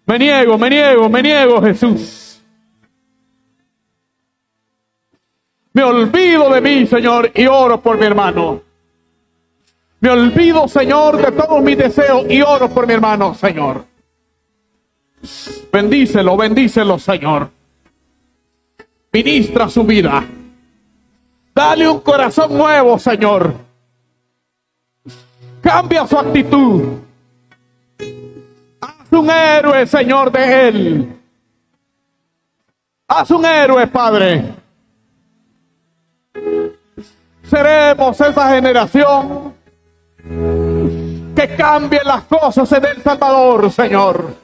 Me 0.08 0.18
niego, 0.18 0.56
me 0.56 0.70
niego, 0.70 1.08
me 1.10 1.22
niego, 1.22 1.60
Jesús. 1.60 2.40
Me 5.74 5.82
olvido 5.82 6.50
de 6.50 6.62
mí, 6.62 6.86
Señor, 6.86 7.30
y 7.34 7.46
oro 7.46 7.78
por 7.82 7.98
mi 7.98 8.06
hermano. 8.06 8.62
Me 10.00 10.08
olvido, 10.08 10.66
Señor, 10.66 11.18
de 11.18 11.30
todos 11.32 11.62
mis 11.62 11.76
deseos 11.76 12.24
y 12.26 12.40
oro 12.40 12.70
por 12.70 12.86
mi 12.86 12.94
hermano, 12.94 13.34
Señor. 13.34 13.84
Bendícelo, 15.70 16.38
bendícelo, 16.38 16.98
Señor. 16.98 17.50
Ministra 19.12 19.68
su 19.68 19.84
vida. 19.84 20.24
Dale 21.54 21.86
un 21.86 22.00
corazón 22.00 22.56
nuevo, 22.56 22.98
Señor. 22.98 23.52
Cambia 25.60 26.06
su 26.06 26.18
actitud 26.18 27.07
un 29.12 29.30
héroe, 29.30 29.86
Señor, 29.86 30.30
de 30.32 30.68
él. 30.68 31.20
Haz 33.06 33.30
un 33.30 33.44
héroe, 33.44 33.86
Padre. 33.86 34.54
Seremos 37.42 38.20
esa 38.20 38.54
generación 38.54 39.54
que 41.34 41.56
cambie 41.56 42.00
las 42.04 42.24
cosas 42.24 42.70
en 42.72 42.84
El 42.84 43.02
Salvador, 43.02 43.70
Señor. 43.70 44.34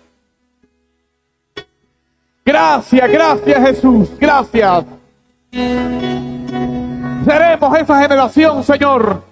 Gracias, 2.44 3.10
gracias 3.10 3.68
Jesús, 3.68 4.10
gracias. 4.18 4.84
Seremos 7.24 7.78
esa 7.78 8.02
generación, 8.02 8.62
Señor, 8.64 9.22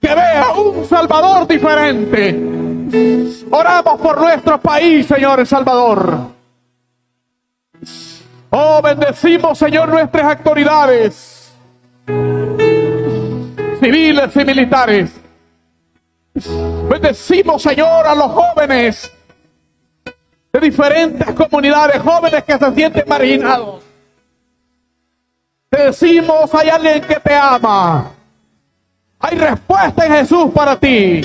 que 0.00 0.14
vea 0.14 0.52
un 0.52 0.84
Salvador 0.84 1.46
diferente 1.46 2.71
Oramos 3.50 4.00
por 4.00 4.20
nuestro 4.20 4.60
país, 4.60 5.06
Señor 5.06 5.40
El 5.40 5.46
Salvador. 5.46 6.18
Oh, 8.50 8.82
bendecimos, 8.82 9.58
Señor, 9.58 9.88
nuestras 9.88 10.36
autoridades 10.36 11.52
civiles 13.80 14.36
y 14.36 14.44
militares. 14.44 15.10
Bendecimos, 16.88 17.62
Señor, 17.62 18.06
a 18.06 18.14
los 18.14 18.30
jóvenes 18.30 19.10
de 20.52 20.60
diferentes 20.60 21.34
comunidades, 21.34 22.00
jóvenes 22.02 22.44
que 22.44 22.58
se 22.58 22.74
sienten 22.74 23.04
marginados. 23.08 23.82
Te 25.70 25.84
decimos, 25.84 26.54
hay 26.54 26.68
alguien 26.68 27.00
que 27.00 27.16
te 27.16 27.34
ama. 27.34 28.12
Hay 29.18 29.38
respuesta 29.38 30.06
en 30.06 30.12
Jesús 30.12 30.50
para 30.54 30.78
ti. 30.78 31.22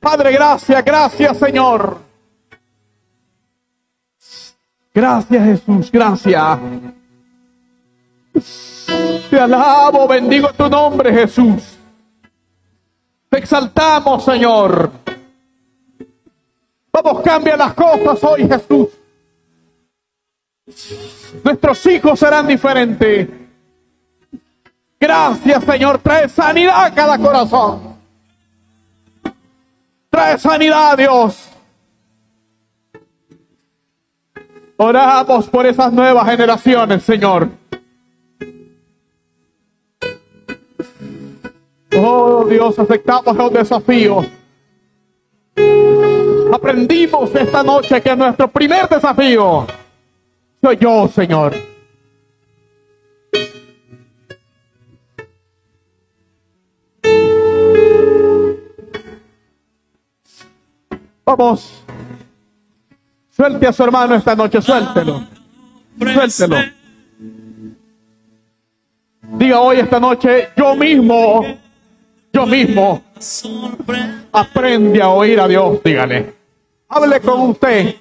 Padre, 0.00 0.32
gracias, 0.32 0.84
gracias 0.84 1.36
Señor. 1.36 1.98
Gracias 4.92 5.44
Jesús, 5.44 5.92
gracias. 5.92 6.58
Te 9.30 9.38
alabo, 9.38 10.08
bendigo 10.08 10.52
tu 10.52 10.68
nombre, 10.68 11.12
Jesús. 11.12 11.78
Te 13.28 13.38
exaltamos, 13.38 14.24
Señor. 14.24 14.90
Vamos, 16.92 17.22
cambia 17.22 17.56
las 17.56 17.74
cosas 17.74 18.24
hoy, 18.24 18.48
Jesús. 18.48 18.88
Nuestros 21.44 21.86
hijos 21.86 22.18
serán 22.18 22.46
diferentes. 22.46 23.28
Gracias, 24.98 25.64
Señor. 25.64 25.98
Trae 25.98 26.28
sanidad 26.28 26.84
a 26.84 26.94
cada 26.94 27.16
corazón. 27.18 27.89
Trae 30.20 30.38
sanidad, 30.38 30.98
Dios. 30.98 31.48
Oramos 34.76 35.48
por 35.48 35.64
esas 35.64 35.90
nuevas 35.90 36.28
generaciones, 36.28 37.02
Señor. 37.04 37.48
Oh 41.96 42.44
Dios, 42.44 42.78
aceptamos 42.78 43.34
los 43.34 43.50
desafíos. 43.50 44.26
Aprendimos 46.52 47.34
esta 47.34 47.62
noche 47.62 48.02
que 48.02 48.14
nuestro 48.14 48.48
primer 48.48 48.90
desafío 48.90 49.66
soy 50.62 50.76
yo, 50.76 51.08
Señor. 51.08 51.54
Vamos. 61.36 61.84
Suelte 63.30 63.66
a 63.68 63.72
su 63.72 63.84
hermano 63.84 64.16
esta 64.16 64.34
noche, 64.34 64.60
suéltelo. 64.60 65.22
Suéltelo. 65.96 66.56
Diga 69.38 69.60
hoy 69.60 69.78
esta 69.78 70.00
noche, 70.00 70.48
yo 70.56 70.74
mismo, 70.74 71.44
yo 72.32 72.46
mismo, 72.46 73.02
aprende 74.32 75.00
a 75.00 75.08
oír 75.10 75.38
a 75.38 75.46
Dios, 75.46 75.80
dígale. 75.84 76.34
Hable 76.88 77.20
con 77.20 77.50
usted. 77.50 77.94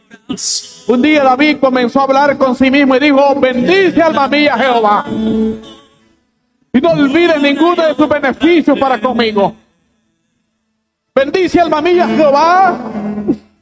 Un 0.88 1.02
día 1.04 1.24
David 1.24 1.58
comenzó 1.60 2.00
a 2.00 2.04
hablar 2.06 2.36
con 2.36 2.56
sí 2.56 2.72
mismo 2.72 2.96
y 2.96 3.00
dijo, 3.00 3.36
bendice 3.40 4.02
alma 4.02 4.28
mía 4.28 4.58
Jehová. 4.58 5.06
Y 5.08 6.82
no 6.82 6.90
olvide 6.90 7.38
ninguno 7.38 7.86
de 7.86 7.94
sus 7.94 8.10
beneficios 8.10 8.80
para 8.80 9.00
conmigo. 9.00 9.56
Bendice 11.14 11.60
alma 11.60 11.80
mía 11.82 12.08
Jehová, 12.08 12.78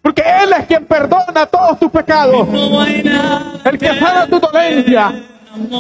porque 0.07 0.23
Él 0.41 0.53
es 0.57 0.65
quien 0.67 0.85
perdona 0.85 1.45
todos 1.47 1.77
tus 1.79 1.91
pecados. 1.91 2.47
El 3.65 3.77
que 3.77 3.99
sana 3.99 4.25
tu 4.25 4.39
dolencia. 4.39 5.11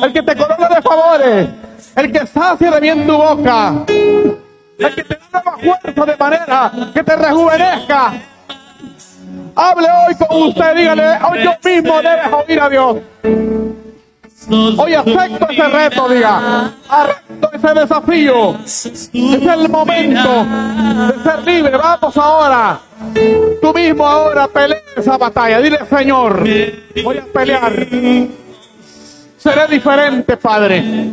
El 0.03 0.11
que 0.11 0.21
te 0.21 0.35
corona 0.35 0.67
de 0.67 0.81
favores. 0.81 1.47
El 1.95 2.11
que 2.11 2.27
sacia 2.27 2.71
de 2.71 2.79
bien 2.81 3.07
tu 3.07 3.15
boca. 3.15 3.85
El 3.87 4.95
que 4.95 5.03
te 5.05 5.17
da 5.31 5.41
nueva 5.45 5.79
fuerza 5.79 6.05
de 6.05 6.17
manera 6.17 6.71
que 6.93 7.03
te 7.05 7.15
rejuvenezca. 7.15 8.13
Hable 9.55 9.87
hoy 9.87 10.15
con 10.15 10.43
usted, 10.43 10.75
dígale, 10.75 11.07
hoy 11.31 11.43
yo 11.45 11.51
mismo 11.63 12.01
debes 12.01 12.33
oír 12.33 12.59
a 12.59 12.69
Dios. 12.69 12.97
Hoy 14.49 14.93
acepto 14.93 15.49
ese 15.49 15.67
reto, 15.67 16.09
diga. 16.09 16.71
Acepto 16.89 17.51
ese 17.53 17.79
desafío. 17.79 18.55
Es 18.63 19.09
el 19.13 19.69
momento 19.69 20.45
de 20.45 21.23
ser 21.23 21.43
libre. 21.45 21.77
Vamos 21.77 22.17
ahora. 22.17 22.79
Tú 23.61 23.73
mismo 23.73 24.07
ahora 24.07 24.47
pelea 24.47 24.77
esa 24.95 25.17
batalla. 25.17 25.59
Dile, 25.59 25.79
Señor, 25.89 26.43
voy 27.03 27.17
a 27.17 27.25
pelear. 27.25 27.87
Seré 29.37 29.67
diferente, 29.69 30.37
Padre. 30.37 31.11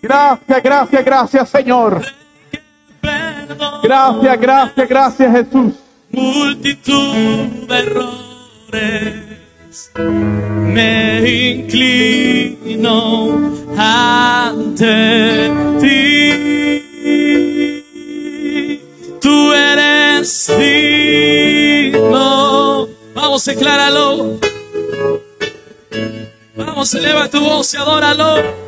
Gracias, 0.00 0.62
gracias, 0.62 1.04
gracias, 1.04 1.48
Señor. 1.48 2.02
Gracias, 3.82 4.40
gracias, 4.40 4.88
gracias, 4.88 5.32
Jesús. 5.32 5.74
multitud 6.10 7.14
de 7.68 7.78
errores. 7.78 9.27
Me 9.96 11.54
inclino 11.54 12.96
ante 13.76 15.50
ti. 15.80 16.32
Tú 19.20 19.52
eres 19.52 20.50
digno. 20.58 22.16
Vamos, 23.14 23.44
decláralo. 23.44 24.38
Vamos, 26.56 26.94
eleva 26.94 27.28
tu 27.28 27.40
voz 27.40 27.74
y 27.74 27.76
adóralo. 27.76 28.67